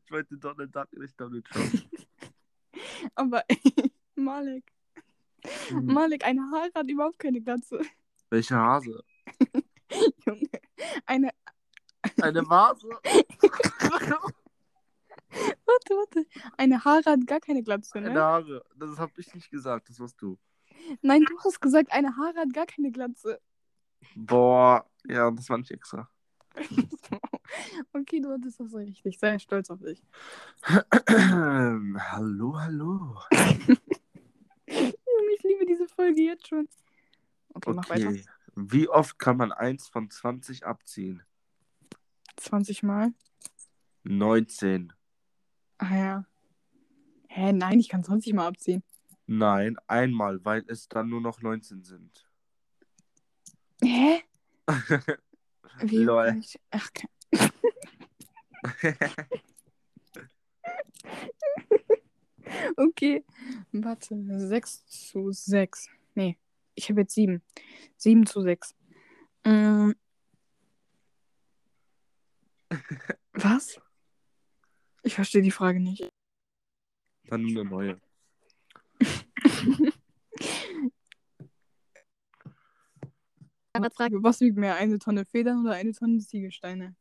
ich 0.00 0.10
wollte 0.12 0.36
Donald 0.36 0.76
Duck, 0.76 0.92
nicht 0.92 1.20
Donald 1.20 1.44
Trump. 1.46 1.72
Aber 3.16 3.42
ey, 3.48 3.58
Malik. 4.14 4.64
Hm. 5.68 5.86
Malik, 5.86 6.24
eine 6.24 6.40
Haare 6.52 6.70
hat 6.72 6.88
überhaupt 6.88 7.18
keine 7.18 7.40
Glatze. 7.40 7.80
Welche 8.30 8.54
Hase? 8.54 9.02
Junge. 10.26 10.48
Eine. 11.06 11.30
Eine 12.20 12.48
Vase? 12.48 12.88
Warte, 15.66 15.94
warte. 15.94 16.26
Eine 16.56 16.84
Haare 16.84 17.04
hat 17.04 17.26
gar 17.26 17.40
keine 17.40 17.62
Glatze, 17.62 17.98
Eine 17.98 18.12
ne? 18.12 18.20
Haare. 18.20 18.64
Das 18.76 18.98
hab 18.98 19.18
ich 19.18 19.34
nicht 19.34 19.50
gesagt, 19.50 19.88
das 19.88 19.98
warst 19.98 20.20
du. 20.22 20.38
Nein, 21.02 21.24
du 21.28 21.36
hast 21.40 21.60
gesagt, 21.60 21.92
eine 21.92 22.16
Haare 22.16 22.36
hat 22.36 22.52
gar 22.52 22.66
keine 22.66 22.92
Glatze. 22.92 23.40
Boah, 24.14 24.88
ja, 25.08 25.30
das 25.30 25.48
war 25.48 25.58
nicht 25.58 25.70
extra. 25.70 26.08
okay, 27.92 28.20
du 28.20 28.30
hattest 28.30 28.60
das 28.60 28.74
richtig. 28.74 29.18
Sei 29.18 29.38
stolz 29.38 29.70
auf 29.70 29.80
dich. 29.80 30.02
hallo, 30.66 32.58
hallo. 32.60 33.18
Ich 34.66 35.42
liebe 35.42 35.66
diese 35.66 35.86
Folge 35.86 36.22
jetzt 36.22 36.48
schon. 36.48 36.68
Okay, 37.52 37.72
mach 37.74 37.88
weiter. 37.90 38.12
Wie 38.56 38.88
oft 38.88 39.18
kann 39.18 39.36
man 39.36 39.52
1 39.52 39.88
von 39.88 40.10
20 40.10 40.64
abziehen? 40.64 41.22
20 42.36 42.82
Mal. 42.82 43.12
19. 44.04 44.92
Ah 45.78 45.96
ja. 45.96 46.26
Hä, 47.28 47.52
nein, 47.52 47.80
ich 47.80 47.88
kann 47.88 48.04
20 48.04 48.32
Mal 48.34 48.46
abziehen. 48.46 48.82
Nein, 49.26 49.76
einmal, 49.86 50.44
weil 50.44 50.64
es 50.68 50.88
dann 50.88 51.08
nur 51.08 51.20
noch 51.20 51.40
19 51.42 51.82
sind. 51.82 52.30
Hä? 53.82 54.22
Wie 55.80 55.96
Lol. 55.96 56.36
ich... 56.38 56.60
Ach, 56.70 56.90
ke- 56.92 57.08
okay. 62.76 63.24
Warte, 63.72 64.16
6 64.48 64.86
zu 64.86 65.32
6. 65.32 65.88
Nee, 66.14 66.38
ich 66.74 66.88
habe 66.90 67.00
jetzt 67.02 67.14
7. 67.14 67.42
7 67.96 68.26
zu 68.26 68.40
6. 68.42 68.74
Mm. 69.44 69.92
Was? 73.32 73.80
Ich 75.02 75.14
verstehe 75.14 75.42
die 75.42 75.50
Frage 75.50 75.80
nicht. 75.80 76.08
dann 77.24 77.42
nur 77.42 77.60
eine 77.60 77.70
neue. 77.70 78.00
Frage, 83.94 84.22
was 84.22 84.40
wiegt 84.40 84.56
mehr, 84.56 84.76
eine 84.76 84.98
Tonne 84.98 85.24
Federn 85.24 85.64
oder 85.64 85.74
eine 85.74 85.92
Tonne 85.92 86.18
Ziegelsteine? 86.18 86.94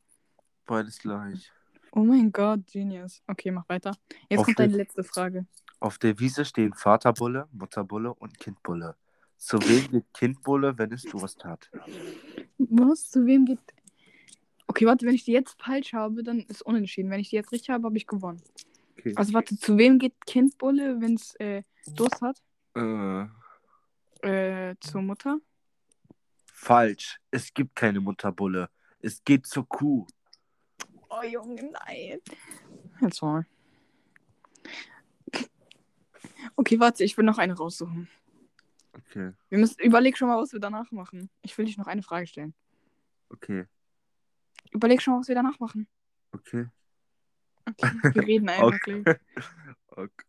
Beides 0.66 1.00
gleich. 1.00 1.52
Oh 1.92 2.04
mein 2.04 2.32
Gott, 2.32 2.66
Genius. 2.72 3.22
Okay, 3.28 3.52
mach 3.52 3.68
weiter. 3.70 3.96
Jetzt 4.30 4.40
Auf 4.40 4.46
kommt 4.46 4.60
deine 4.60 4.78
letzte 4.78 5.04
Frage. 5.04 5.46
Auf 5.80 5.98
der 5.98 6.18
Wiese 6.20 6.46
stehen 6.46 6.74
Vaterbulle, 6.74 7.48
Mutterbulle 7.52 8.14
und 8.14 8.40
Kindbulle. 8.40 8.96
Zu 9.44 9.60
wem 9.68 9.92
geht 9.92 10.14
Kindbulle, 10.14 10.78
wenn 10.78 10.94
es 10.94 11.04
Durst 11.04 11.44
hat? 11.44 11.70
Was? 12.58 13.10
Zu 13.10 13.26
wem 13.26 13.44
geht. 13.46 13.60
Okay, 14.68 14.86
warte, 14.86 15.06
wenn 15.06 15.16
ich 15.16 15.26
die 15.26 15.34
jetzt 15.34 15.62
falsch 15.62 15.92
habe, 15.92 16.24
dann 16.24 16.40
ist 16.40 16.62
unentschieden. 16.62 17.12
Wenn 17.12 17.20
ich 17.20 17.30
die 17.30 17.36
jetzt 17.36 17.52
richtig 17.52 17.70
habe, 17.70 17.84
habe 17.86 17.98
ich 17.98 18.08
gewonnen. 18.08 18.42
Okay. 18.98 19.12
Also 19.18 19.34
warte, 19.34 19.58
zu 19.58 19.78
wem 19.78 20.00
geht 20.00 20.14
Kindbulle, 20.26 21.02
wenn 21.02 21.16
es 21.16 21.36
äh, 21.36 21.64
Durst 21.88 22.22
hat? 22.22 22.42
Äh, 22.76 23.26
Äh, 24.26 24.76
zur 24.80 25.02
Mutter? 25.02 25.40
falsch. 26.46 27.20
Es 27.30 27.54
gibt 27.54 27.76
keine 27.76 28.00
Mutterbulle. 28.00 28.70
Es 29.02 29.22
geht 29.26 29.46
zur 29.46 29.68
Kuh. 29.68 30.08
Oh 31.10 31.22
Junge, 31.30 31.70
nein. 31.86 32.20
Jetzt 33.02 33.22
mal. 33.22 33.46
Okay, 36.56 36.80
warte, 36.80 37.04
ich 37.04 37.18
will 37.18 37.26
noch 37.26 37.38
eine 37.38 37.58
raussuchen. 37.58 38.08
Okay, 39.16 39.32
Wir 39.50 39.60
müssen, 39.60 39.80
überleg 39.82 40.18
schon 40.18 40.28
mal, 40.28 40.42
was 40.42 40.54
wir 40.54 40.60
danach 40.60 40.92
machen. 40.92 41.30
Ich 41.44 41.56
will 41.58 41.66
dich 41.66 41.78
noch 41.78 41.86
eine 41.88 42.02
Frage 42.02 42.26
stellen. 42.26 42.54
okay, 43.30 43.66
Überleg 44.72 45.02
schon 45.02 45.14
mal, 45.14 45.20
was 45.20 45.28
wir 45.28 45.36
danach 45.36 45.60
machen. 45.60 45.88
okay. 46.32 46.68
Okay, 47.66 47.92
wir 48.14 48.24
reden 48.28 48.50
einfach 48.50 48.74
Okay. 48.76 49.04
gleich. 49.04 49.18
okay. 49.92 50.26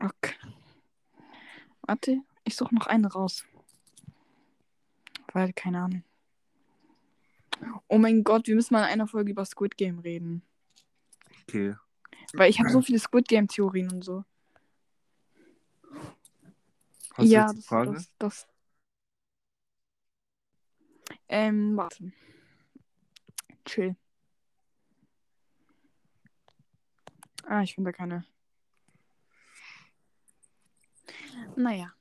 Okay. 0.00 0.34
Warte, 1.82 2.20
ich 2.44 2.54
suche 2.56 2.74
noch 2.74 2.86
eine 2.86 3.10
raus. 3.10 3.44
Weil, 5.32 5.52
keine 5.54 5.80
Ahnung. 5.82 6.04
Oh 7.88 7.98
mein 7.98 8.22
Gott, 8.22 8.46
wir 8.46 8.54
müssen 8.54 8.74
mal 8.74 8.84
in 8.84 8.92
einer 8.92 9.08
Folge 9.08 9.32
über 9.32 9.44
Squid 9.44 9.76
Game 9.76 9.98
reden. 9.98 10.42
okay. 11.42 11.74
Weil 12.34 12.50
ich 12.50 12.58
habe 12.60 12.68
so 12.70 12.80
viele 12.82 12.98
Squid 12.98 13.26
Game 13.28 13.48
Theorien 13.48 13.90
und 13.90 14.04
so. 14.04 14.24
Hast 17.18 17.26
du 17.26 17.32
ja, 17.32 17.40
jetzt 17.40 17.50
eine 17.50 17.56
das, 17.56 17.66
Frage? 17.66 17.92
das, 17.92 18.12
das. 18.18 18.46
Ähm, 21.28 21.76
warte. 21.76 22.12
Chill. 23.64 23.96
Ah, 27.44 27.62
ich 27.62 27.74
finde 27.74 27.92
keine. 27.92 28.24
Naja. 31.56 31.92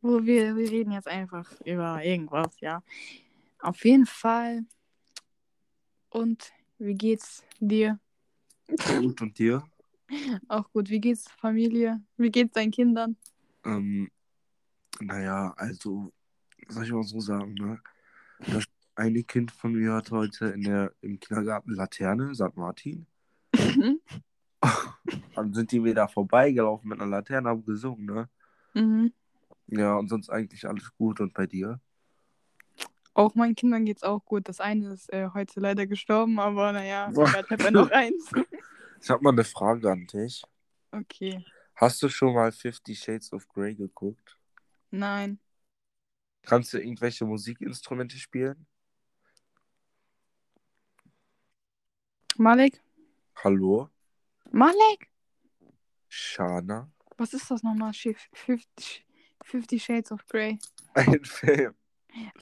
Wo 0.00 0.24
wir, 0.24 0.56
wir 0.56 0.68
reden 0.68 0.90
jetzt 0.90 1.06
einfach 1.06 1.48
über 1.60 2.02
irgendwas, 2.02 2.58
ja. 2.58 2.82
Auf 3.60 3.84
jeden 3.84 4.06
Fall. 4.06 4.64
Und 6.10 6.52
wie 6.78 6.94
geht's 6.94 7.44
dir? 7.60 8.00
Gut, 8.66 9.22
und 9.22 9.38
dir? 9.38 9.62
Auch 10.48 10.68
gut. 10.72 10.90
Wie 10.90 11.00
geht's 11.00 11.30
Familie? 11.30 12.02
Wie 12.16 12.30
geht's 12.30 12.54
deinen 12.54 12.72
Kindern? 12.72 13.16
Ähm, 13.64 14.10
naja, 15.00 15.54
also, 15.56 16.12
soll 16.68 16.84
ich 16.84 16.92
mal 16.92 17.02
so 17.02 17.20
sagen, 17.20 17.54
ne? 17.54 17.80
Das 18.38 18.64
eine 18.94 19.22
Kind 19.22 19.50
von 19.50 19.72
mir 19.72 19.94
hat 19.94 20.10
heute 20.10 20.46
in 20.46 20.62
der, 20.62 20.92
im 21.00 21.18
Kindergarten 21.18 21.72
Laterne, 21.72 22.34
St. 22.34 22.56
Martin. 22.56 23.06
Dann 25.34 25.52
sind 25.52 25.72
die 25.72 25.82
wieder 25.82 26.08
vorbeigelaufen 26.08 26.88
mit 26.88 27.00
einer 27.00 27.10
Laterne, 27.10 27.48
haben 27.48 27.64
gesungen, 27.64 28.04
ne? 28.06 28.28
mhm. 28.74 29.12
Ja, 29.68 29.96
und 29.96 30.08
sonst 30.08 30.28
eigentlich 30.28 30.68
alles 30.68 30.92
gut. 30.96 31.20
Und 31.20 31.32
bei 31.32 31.46
dir? 31.46 31.80
Auch 33.14 33.34
meinen 33.34 33.54
Kindern 33.54 33.84
geht's 33.84 34.02
auch 34.02 34.24
gut. 34.24 34.48
Das 34.48 34.60
eine 34.60 34.92
ist 34.92 35.12
äh, 35.12 35.28
heute 35.32 35.60
leider 35.60 35.86
gestorben, 35.86 36.38
aber 36.38 36.72
naja, 36.72 37.10
ich 37.10 37.18
habe 37.18 37.64
ja 37.64 37.70
noch 37.70 37.90
eins. 37.90 38.30
Ich 39.04 39.10
habe 39.10 39.20
mal 39.24 39.30
eine 39.30 39.42
Frage 39.42 39.90
an 39.90 40.06
dich. 40.06 40.44
Okay. 40.92 41.44
Hast 41.82 42.00
du 42.00 42.08
schon 42.08 42.32
mal 42.32 42.52
Fifty 42.52 42.94
Shades 42.94 43.32
of 43.32 43.48
Grey 43.48 43.74
geguckt? 43.74 44.38
Nein. 44.92 45.40
Kannst 46.42 46.72
du 46.72 46.78
irgendwelche 46.78 47.24
Musikinstrumente 47.24 48.18
spielen? 48.18 48.68
Malek? 52.38 52.80
Hallo? 53.42 53.90
Malek? 54.52 55.10
Shana? 56.08 56.88
Was 57.18 57.34
ist 57.34 57.50
das 57.50 57.64
nochmal? 57.64 57.92
Fifty, 59.42 59.80
Shades 59.80 60.12
of 60.12 60.24
Grey. 60.28 60.60
Ein 60.94 61.24
Film. 61.24 61.74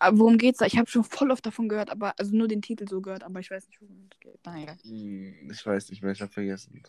Aber 0.00 0.18
worum 0.18 0.36
geht's 0.36 0.58
da? 0.58 0.66
Ich 0.66 0.76
habe 0.76 0.90
schon 0.90 1.02
voll 1.02 1.30
oft 1.30 1.46
davon 1.46 1.70
gehört, 1.70 1.88
aber 1.88 2.12
also 2.18 2.36
nur 2.36 2.46
den 2.46 2.60
Titel 2.60 2.86
so 2.86 3.00
gehört, 3.00 3.22
aber 3.22 3.40
ich 3.40 3.50
weiß 3.50 3.66
nicht, 3.68 3.80
worum 3.80 4.06
es 4.12 4.20
geht. 4.20 4.38
Na 4.44 4.62
egal. 4.62 4.76
Hm, 4.82 5.50
Ich 5.50 5.64
weiß 5.64 5.88
nicht 5.88 6.02
mehr, 6.02 6.12
ich 6.12 6.20
habe 6.20 6.30
vergessen. 6.30 6.82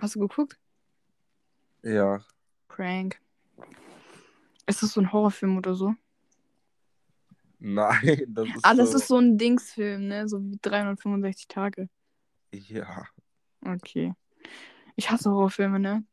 Hast 0.00 0.16
du 0.16 0.18
geguckt? 0.18 0.58
Ja. 1.84 2.24
Prank. 2.68 3.20
Ist 4.66 4.82
das 4.82 4.92
so 4.92 5.00
ein 5.00 5.12
Horrorfilm 5.12 5.58
oder 5.58 5.74
so? 5.74 5.94
Nein, 7.58 8.24
das 8.28 8.48
ist 8.48 8.64
Ah, 8.64 8.74
das 8.74 8.90
so. 8.92 8.96
ist 8.96 9.08
so 9.08 9.18
ein 9.18 9.36
Dingsfilm, 9.38 10.08
ne? 10.08 10.26
So 10.28 10.42
wie 10.42 10.58
365 10.60 11.46
Tage. 11.46 11.88
Ja. 12.52 13.06
Okay. 13.64 14.14
Ich 14.96 15.10
hasse 15.10 15.30
Horrorfilme, 15.30 15.78
ne? 15.78 16.04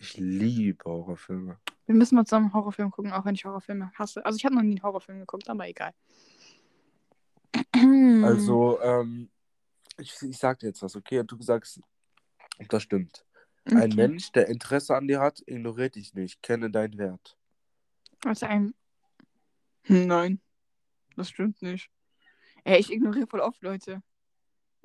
Ich 0.00 0.16
liebe 0.16 0.84
Horrorfilme. 0.84 1.58
Wir 1.86 1.94
müssen 1.94 2.16
mal 2.16 2.24
zusammen 2.24 2.46
einen 2.46 2.54
Horrorfilm 2.54 2.90
gucken, 2.90 3.12
auch 3.12 3.24
wenn 3.24 3.34
ich 3.34 3.44
Horrorfilme 3.44 3.92
hasse. 3.94 4.24
Also 4.24 4.36
ich 4.36 4.44
habe 4.44 4.54
noch 4.54 4.62
nie 4.62 4.72
einen 4.76 4.82
Horrorfilm 4.82 5.20
geguckt, 5.20 5.48
aber 5.48 5.68
egal. 5.68 5.92
Also, 8.22 8.80
ähm, 8.82 9.30
ich, 9.98 10.14
ich 10.22 10.36
sag 10.38 10.58
dir 10.58 10.66
jetzt 10.68 10.82
was, 10.82 10.94
okay? 10.96 11.20
Und 11.20 11.30
du 11.30 11.40
sagst, 11.42 11.80
das 12.68 12.82
stimmt. 12.82 13.24
Ein 13.70 13.92
Okay. 13.92 13.96
Mensch, 13.96 14.32
der 14.32 14.48
Interesse 14.48 14.96
an 14.96 15.08
dir 15.08 15.20
hat, 15.20 15.42
ignoriert 15.46 15.94
dich 15.94 16.14
nicht. 16.14 16.42
Kenne 16.42 16.70
deinen 16.70 16.98
Wert. 16.98 17.36
Also 18.24 18.46
ein. 18.46 18.74
Nein. 19.88 20.40
Das 21.16 21.28
stimmt 21.30 21.60
nicht. 21.62 21.90
Ey, 22.64 22.78
ich 22.78 22.92
ignoriere 22.92 23.26
voll 23.26 23.40
oft 23.40 23.62
Leute. 23.62 24.02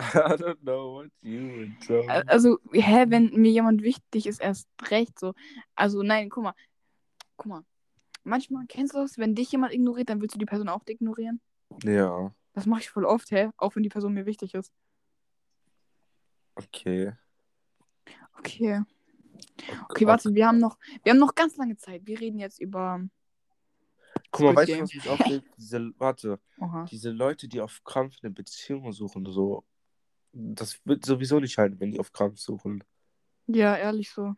I 0.00 0.36
don't 0.36 0.60
know 0.62 0.94
what 0.94 1.10
you 1.22 1.68
would 1.88 2.28
Also, 2.28 2.58
hä, 2.72 3.06
wenn 3.08 3.30
mir 3.34 3.52
jemand 3.52 3.82
wichtig 3.82 4.26
ist, 4.26 4.40
erst 4.40 4.68
recht 4.90 5.18
so. 5.18 5.34
Also, 5.74 6.02
nein, 6.02 6.30
guck 6.30 6.44
mal. 6.44 6.54
Guck 7.36 7.46
mal. 7.46 7.64
Manchmal 8.24 8.66
kennst 8.66 8.94
du 8.94 8.98
das, 8.98 9.18
wenn 9.18 9.34
dich 9.34 9.52
jemand 9.52 9.72
ignoriert, 9.72 10.08
dann 10.08 10.20
willst 10.20 10.34
du 10.34 10.38
die 10.38 10.46
Person 10.46 10.68
auch 10.68 10.82
ignorieren. 10.86 11.40
Ja, 11.84 12.34
Das 12.54 12.66
mache 12.66 12.80
ich 12.80 12.90
voll 12.90 13.04
oft, 13.04 13.30
hä? 13.30 13.50
Auch 13.56 13.76
wenn 13.76 13.82
die 13.82 13.88
Person 13.88 14.14
mir 14.14 14.26
wichtig 14.26 14.54
ist. 14.54 14.72
okay. 16.56 17.12
Okay. 18.38 18.82
Okay, 19.88 20.06
warte, 20.06 20.34
wir 20.34 20.46
haben 20.46 20.58
noch, 20.58 20.78
wir 21.02 21.12
haben 21.12 21.18
noch 21.18 21.34
ganz 21.34 21.56
lange 21.56 21.76
Zeit. 21.76 22.06
Wir 22.06 22.20
reden 22.20 22.38
jetzt 22.38 22.60
über. 22.60 23.00
Guck 24.30 24.46
mal, 24.46 24.56
weißt 24.56 24.72
du, 24.72 24.80
was 24.80 24.94
mich 24.94 25.08
aufregt? 25.08 25.46
Diese, 25.56 25.92
warte, 25.98 26.40
Oha. 26.58 26.86
diese 26.90 27.10
Leute, 27.10 27.48
die 27.48 27.60
auf 27.60 27.82
Krampf 27.84 28.16
eine 28.22 28.30
Beziehung 28.30 28.92
suchen, 28.92 29.24
so, 29.26 29.64
das 30.32 30.80
wird 30.84 31.04
sowieso 31.04 31.40
nicht 31.40 31.56
halten, 31.58 31.78
wenn 31.80 31.92
die 31.92 32.00
auf 32.00 32.12
Krampf 32.12 32.38
suchen. 32.38 32.82
Ja, 33.46 33.76
ehrlich 33.76 34.10
so. 34.10 34.34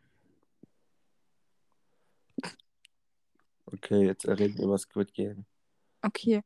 Okay, 3.66 4.06
jetzt 4.06 4.26
reden 4.26 4.56
wir 4.58 4.64
über 4.64 4.78
Squid 4.78 5.12
Game. 5.12 5.44
Okay. 6.02 6.42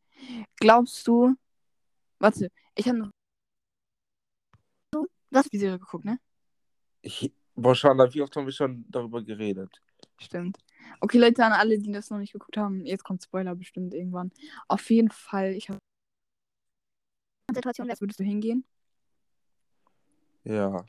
Glaubst 0.57 1.07
du. 1.07 1.35
Warte, 2.19 2.51
ich 2.75 2.89
habe 2.89 2.99
noch. 2.99 3.11
Du 4.93 5.07
hast 5.35 5.53
die 5.53 5.59
Serie 5.59 5.79
geguckt, 5.79 6.05
ne? 6.05 6.19
Ich, 7.03 7.33
boah, 7.61 7.75
Shana, 7.75 8.13
wie 8.13 8.23
oft 8.23 8.35
haben 8.37 8.47
wir 8.47 8.53
schon 8.53 8.85
darüber 8.89 9.23
geredet? 9.23 9.71
Stimmt. 10.19 10.59
Okay, 11.01 11.19
Leute, 11.19 11.45
an 11.45 11.53
alle, 11.53 11.79
die 11.79 11.93
das 11.93 12.11
noch 12.11 12.19
nicht 12.19 12.33
geguckt 12.33 12.57
haben, 12.57 12.85
jetzt 12.85 13.05
kommt 13.05 13.23
Spoiler 13.23 13.55
bestimmt 13.55 13.95
irgendwann. 13.95 14.33
Auf 14.69 14.91
jeden 14.91 15.11
Fall, 15.11 15.53
ich 15.53 15.69
habe. 15.69 15.79
Situation, 17.53 17.91
als 17.91 18.01
würdest 18.01 18.21
du 18.21 18.25
hingehen? 18.25 18.65
Ja, 20.45 20.85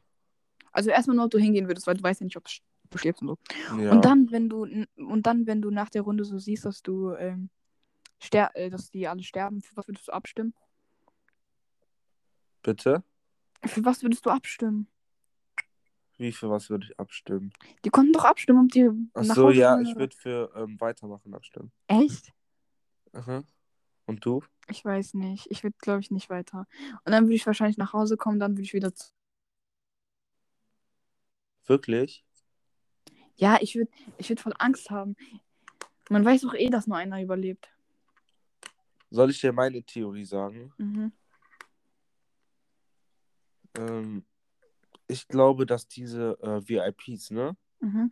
Also 0.72 0.90
erstmal 0.90 1.16
nur, 1.16 1.26
ob 1.26 1.32
du 1.32 1.40
hingehen 1.40 1.68
würdest, 1.68 1.88
weil 1.88 1.96
du 1.96 2.04
weißt 2.04 2.22
ja 2.22 2.26
nicht, 2.26 2.38
ob 2.38 2.46
du 2.46 2.98
stirbst 2.98 3.22
und 3.22 3.28
so. 3.30 3.38
ja. 3.80 3.92
Und 3.92 4.06
dann, 4.06 4.32
wenn 4.32 4.48
du 4.48 4.66
und 4.96 5.26
dann, 5.26 5.48
wenn 5.48 5.62
du 5.62 5.72
nach 5.72 5.90
der 5.90 6.04
Runde 6.04 6.24
so 6.24 6.38
siehst, 6.38 6.66
dass 6.66 6.82
du 6.82 7.14
ähm, 7.16 7.50
ster 8.22 8.52
äh, 8.56 8.70
dass 8.70 8.90
die 8.90 9.08
alle 9.08 9.24
sterben, 9.24 9.62
für 9.62 9.76
was 9.76 9.88
würdest 9.88 10.08
du 10.08 10.12
abstimmen? 10.12 10.54
Bitte? 12.64 13.04
Für 13.66 13.84
was 13.84 14.04
würdest 14.04 14.26
du 14.26 14.30
abstimmen? 14.30 14.88
Wie 16.22 16.32
für 16.32 16.52
was 16.52 16.70
würde 16.70 16.86
ich 16.86 17.00
abstimmen? 17.00 17.52
Die 17.84 17.90
konnten 17.90 18.14
doch 18.14 18.26
abstimmen, 18.26 18.66
ob 18.66 18.72
die 18.72 18.88
Ach 19.16 19.24
nach 19.24 19.36
so, 19.36 19.48
Hause 19.48 19.58
ja, 19.58 19.82
ich 19.82 19.96
würde 19.96 20.16
für 20.16 20.52
ähm, 20.56 20.80
Weitermachen 20.80 21.34
abstimmen. 21.34 21.72
Echt? 21.88 22.32
Aha. 23.12 23.44
Und 24.06 24.24
du? 24.24 24.44
Ich 24.70 24.86
weiß 24.86 25.16
nicht. 25.16 25.48
Ich 25.50 25.64
würde, 25.64 25.76
glaube 25.80 26.02
ich, 26.02 26.12
nicht 26.12 26.30
weiter. 26.30 26.68
Und 27.06 27.12
dann 27.12 27.24
würde 27.24 27.34
ich 27.34 27.48
wahrscheinlich 27.48 27.78
nach 27.78 27.94
Hause 27.94 28.18
kommen, 28.18 28.40
dann 28.40 28.52
würde 28.52 28.62
ich 28.62 28.74
wieder 28.74 28.94
zu. 28.94 29.10
Wirklich? 31.66 32.24
Ja, 33.36 33.58
ich 33.60 33.74
würde 33.74 33.90
ich 34.20 34.30
würd 34.30 34.42
voll 34.42 34.54
Angst 34.60 34.92
haben. 34.92 35.16
Man 36.12 36.24
weiß 36.24 36.42
doch 36.42 36.54
eh, 36.54 36.70
dass 36.70 36.86
nur 36.86 36.98
einer 36.98 37.20
überlebt. 37.20 37.68
Soll 39.10 39.32
ich 39.32 39.42
dir 39.42 39.54
meine 39.54 39.82
Theorie 39.82 40.26
sagen? 40.26 40.72
Mhm. 40.78 41.14
Ähm, 43.76 44.24
ich 45.12 45.28
glaube, 45.28 45.66
dass 45.66 45.88
diese 45.88 46.38
äh, 46.42 46.68
VIPs, 46.68 47.32
ne? 47.32 47.56
Mhm. 47.82 48.12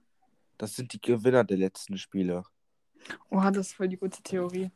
Das 0.57 0.75
sind 0.75 0.91
die 0.91 1.01
Gewinner 1.01 1.45
der 1.45 1.57
letzten 1.57 1.97
Spiele. 1.97 2.43
Oha, 3.29 3.51
das 3.51 3.67
ist 3.67 3.73
voll 3.75 3.87
die 3.87 3.97
gute 3.97 4.21
Theorie. 4.21 4.69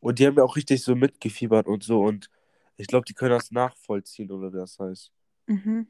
Und 0.00 0.18
die 0.18 0.26
haben 0.26 0.36
ja 0.36 0.42
auch 0.42 0.56
richtig 0.56 0.82
so 0.82 0.94
mitgefiebert 0.94 1.66
und 1.66 1.84
so. 1.84 2.02
Und 2.02 2.30
ich 2.78 2.86
glaube, 2.86 3.04
die 3.04 3.12
können 3.12 3.32
das 3.32 3.50
nachvollziehen, 3.50 4.30
oder 4.30 4.52
wie 4.52 4.56
das 4.56 4.78
heißt. 4.78 5.12
Mhm. 5.46 5.86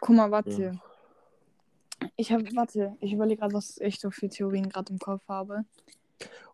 Guck 0.00 0.16
mal, 0.16 0.30
warte. 0.30 0.62
Ja. 0.62 2.08
Ich 2.16 2.32
habe, 2.32 2.44
warte, 2.54 2.96
ich 3.00 3.12
überlege 3.12 3.40
gerade, 3.40 3.54
was 3.54 3.78
ich 3.78 3.98
so 3.98 4.10
für 4.10 4.28
Theorien 4.28 4.68
gerade 4.68 4.92
im 4.92 4.98
Kopf 4.98 5.26
habe. 5.28 5.64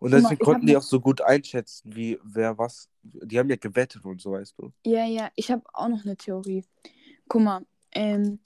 Und 0.00 0.10
mal, 0.10 0.20
deswegen 0.20 0.40
hab 0.40 0.44
konnten 0.44 0.66
die 0.66 0.76
auch 0.76 0.82
so 0.82 1.00
gut 1.00 1.20
einschätzen, 1.20 1.94
wie 1.94 2.18
wer 2.22 2.56
was. 2.56 2.88
Die 3.02 3.38
haben 3.38 3.50
ja 3.50 3.56
gewettet 3.56 4.04
und 4.04 4.20
so, 4.20 4.32
weißt 4.32 4.54
du. 4.58 4.72
Ja, 4.86 5.04
ja, 5.04 5.30
ich 5.34 5.50
habe 5.50 5.62
auch 5.74 5.88
noch 5.88 6.04
eine 6.04 6.16
Theorie. 6.16 6.64
Guck 7.28 7.42
mal, 7.42 7.66
ähm, 7.92 8.38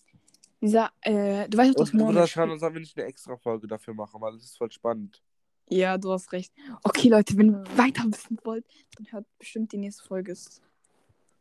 dieser, 0.61 0.91
äh, 1.01 1.49
du 1.49 1.59
weißt 1.59 1.71
doch, 1.75 1.81
dass 1.85 1.93
Und 1.93 1.99
Mohammed 1.99 2.33
Bruder 2.35 2.59
sollen 2.59 2.75
wir 2.75 2.81
nicht 2.81 2.97
eine 2.97 3.07
extra 3.07 3.37
Folge 3.37 3.67
dafür 3.67 3.95
machen, 3.95 4.21
weil 4.21 4.33
das 4.33 4.45
ist 4.45 4.57
voll 4.57 4.71
spannend. 4.71 5.23
Ja, 5.69 5.97
du 5.97 6.13
hast 6.13 6.33
recht. 6.33 6.53
Okay, 6.83 7.09
Leute, 7.09 7.37
wenn 7.37 7.51
ihr 7.51 7.65
weiter 7.77 8.05
wissen 8.05 8.39
wollt, 8.45 8.65
dann 8.97 9.11
hört 9.11 9.27
bestimmt 9.39 9.73
die 9.73 9.79
nächste 9.79 10.05
Folge. 10.05 10.37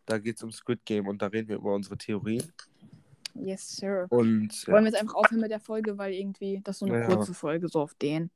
Da 0.05 0.17
geht 0.17 0.37
es 0.37 0.43
um 0.43 0.51
Squid 0.51 0.85
Game 0.85 1.07
und 1.07 1.21
da 1.21 1.27
reden 1.27 1.49
wir 1.49 1.57
über 1.57 1.73
unsere 1.75 1.97
Theorien. 1.97 2.51
Yes, 3.33 3.77
sir. 3.77 4.07
Und 4.09 4.49
Wollen 4.67 4.67
ja, 4.67 4.73
wir 4.73 4.85
jetzt 4.85 5.01
einfach 5.01 5.15
aufhören 5.15 5.41
mit 5.41 5.51
der 5.51 5.59
Folge, 5.59 5.97
weil 5.97 6.13
irgendwie 6.13 6.61
das 6.63 6.75
ist 6.75 6.79
so 6.79 6.85
eine 6.85 6.99
Ja. 7.01 7.07
kurze 7.07 7.33
Folge, 7.33 7.67
so 7.67 7.81
auf 7.81 7.93
den. 7.95 8.29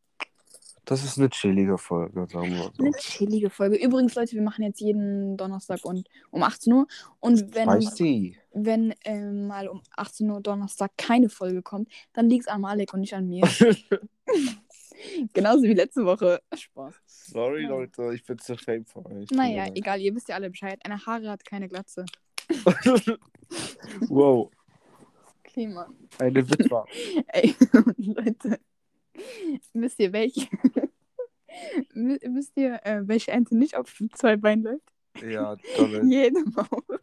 Das 0.86 1.04
ist 1.04 1.17
eine 1.17 1.30
chillige 1.30 1.78
Folge, 1.78 2.26
sagen 2.28 2.52
wir 2.54 2.71
Eine 2.80 2.91
so. 2.93 2.98
chillige 3.00 3.50
Folge. 3.50 3.76
Übrigens, 3.78 4.15
Leute, 4.15 4.34
wir 4.34 4.41
machen 4.41 4.63
jetzt 4.63 4.80
jeden 4.80 5.36
Donnerstag 5.38 5.84
und 5.84 6.08
um 6.32 6.43
18 6.43 6.71
Uhr. 6.74 6.88
Und 7.19 7.54
wenn, 7.56 7.69
Spicy. 7.82 8.38
wenn 8.54 8.93
ähm, 9.04 9.48
mal 9.48 9.67
um 9.67 9.82
18 9.98 10.30
Uhr 10.30 10.41
Donnerstag 10.41 10.91
keine 10.98 11.30
Folge 11.30 11.62
kommt, 11.62 11.89
dann 12.13 12.30
liegt 12.30 12.45
es 12.45 12.48
an 12.48 12.62
Malek 12.62 12.93
und 12.93 13.02
nicht 13.02 13.13
an 13.13 13.28
mir. 13.28 13.41
Genauso 15.34 15.63
wie 15.63 15.74
letzte 15.74 16.06
Woche. 16.06 16.39
Spaß. 16.56 16.95
Sorry, 17.06 17.63
Ja. 17.63 17.69
Leute, 17.69 18.13
ich 18.13 18.24
bin 18.24 18.38
zu 18.39 18.56
fame 18.58 18.86
für 18.86 19.06
euch. 19.06 19.30
Naja, 19.32 19.65
egal, 19.76 20.00
ihr 20.00 20.15
wisst 20.15 20.30
ja 20.30 20.36
alle 20.36 20.50
Bescheid. 20.50 20.80
Eine 20.84 21.06
Haare 21.06 21.30
hat 21.30 21.43
keine 21.45 21.67
Glatze. 21.67 22.06
wow, 24.10 24.50
Okay, 25.48 25.67
Mann. 25.67 25.93
eine 26.19 26.50
Witwer. 26.50 26.86
Ey, 27.28 27.56
Leute. 27.98 28.60
Wisst 29.73 29.99
ihr, 29.99 30.12
welche? 30.13 30.47
Wi- 31.93 32.19
Wisst 32.34 32.54
ihr, 32.58 32.80
äh, 32.86 33.01
welche 33.08 33.32
Ente 33.32 33.56
nicht 33.56 33.75
auf 33.75 33.93
zwei 34.13 34.36
Beinen 34.38 34.63
läuft? 34.63 34.91
ja, 35.21 35.56
Donald. 35.78 36.04
Jede 36.12 36.43
Maus. 36.51 36.99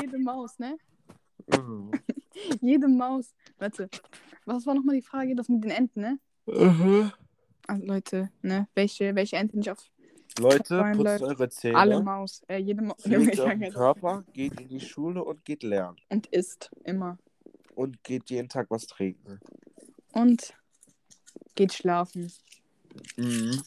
Jede 0.00 0.18
Maus, 0.18 0.58
ne? 0.58 0.76
Jede 2.60 2.88
Maus. 2.88 3.34
Warte, 3.58 3.88
was 4.44 4.66
war 4.66 4.74
nochmal 4.74 4.96
die 4.96 5.02
Frage? 5.02 5.34
Das 5.34 5.48
mit 5.48 5.64
den 5.64 5.70
Enten, 5.70 6.00
ne? 6.00 6.18
Mhm. 6.46 7.12
Also, 7.66 7.86
Leute, 7.86 8.30
ne? 8.42 8.68
Welche, 8.74 9.14
welche 9.14 9.36
Ente 9.36 9.56
nicht 9.56 9.70
auf 9.70 9.78
Leute, 10.38 10.82
putzt 10.94 11.22
eure 11.22 11.48
Zähne. 11.48 11.76
alle 11.78 12.02
Maus? 12.02 12.42
Äh, 12.48 12.58
jede 12.58 12.82
Maus. 12.82 13.02
Körper, 13.72 14.24
geht 14.32 14.58
in 14.60 14.68
die 14.68 14.80
Schule 14.80 15.22
und 15.24 15.44
geht 15.44 15.62
lernen. 15.62 15.96
Und 16.10 16.26
isst 16.28 16.70
immer. 16.84 17.18
Und 17.74 18.02
geht 18.04 18.30
jeden 18.30 18.48
Tag 18.48 18.70
was 18.70 18.86
trinken. 18.86 19.40
Und 20.12 20.54
geht 21.54 21.72
schlafen. 21.72 22.32
Mhm. 23.16 23.62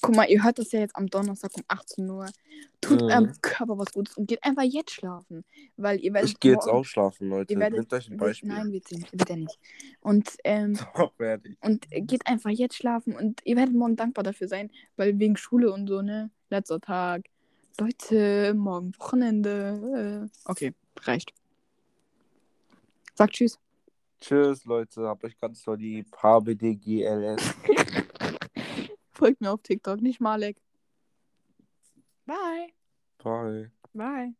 Guck 0.00 0.16
mal, 0.16 0.28
ihr 0.28 0.42
hört 0.44 0.58
das 0.58 0.70
ja 0.72 0.80
jetzt 0.80 0.96
am 0.96 1.06
Donnerstag 1.06 1.50
um 1.56 1.62
18 1.66 2.08
Uhr. 2.10 2.26
Tut 2.82 3.00
Mhm. 3.00 3.08
eurem 3.08 3.32
Körper 3.40 3.78
was 3.78 3.92
Gutes 3.92 4.14
und 4.18 4.26
geht 4.26 4.44
einfach 4.44 4.62
jetzt 4.62 4.92
schlafen. 4.92 5.44
Weil 5.78 5.98
ihr 6.00 6.12
werdet 6.12 6.30
Ich 6.30 6.40
gehe 6.40 6.52
jetzt 6.52 6.68
auch 6.68 6.84
schlafen, 6.84 7.30
Leute. 7.30 7.54
Ihr 7.54 7.58
werdet, 7.58 7.78
Nehmt 7.78 7.92
euch 7.94 8.10
ein 8.10 8.16
Beispiel. 8.18 8.48
Nein, 8.50 8.68
nicht. 8.68 8.90
Wird 8.90 9.30
er 9.30 9.36
nicht. 9.36 9.58
Und, 10.00 10.36
ähm, 10.44 10.74
Doch, 10.94 11.18
werde 11.18 11.48
ich. 11.48 11.56
und 11.62 11.86
geht 11.90 12.26
einfach 12.26 12.50
jetzt 12.50 12.76
schlafen 12.76 13.16
und 13.16 13.40
ihr 13.44 13.56
werdet 13.56 13.74
morgen 13.74 13.96
dankbar 13.96 14.22
dafür 14.24 14.48
sein, 14.48 14.70
weil 14.96 15.18
wegen 15.18 15.36
Schule 15.38 15.72
und 15.72 15.88
so, 15.88 16.02
ne? 16.02 16.30
Letzter 16.50 16.80
Tag. 16.80 17.22
Leute, 17.80 18.52
morgen 18.54 18.92
Wochenende. 18.98 20.28
Äh, 20.30 20.50
okay, 20.50 20.74
reicht. 21.00 21.32
Sagt 23.14 23.32
Tschüss. 23.32 23.58
Tschüss, 24.24 24.64
Leute. 24.64 25.06
Habt 25.06 25.22
euch 25.24 25.38
ganz 25.38 25.62
doll 25.64 25.76
lieb. 25.76 26.06
HBDGLS. 26.16 27.54
Folgt 29.12 29.42
mir 29.42 29.52
auf 29.52 29.60
TikTok, 29.62 30.00
nicht 30.00 30.18
Malek. 30.18 30.56
Bye. 32.24 32.68
Bye. 33.22 33.70
Bye. 33.92 34.34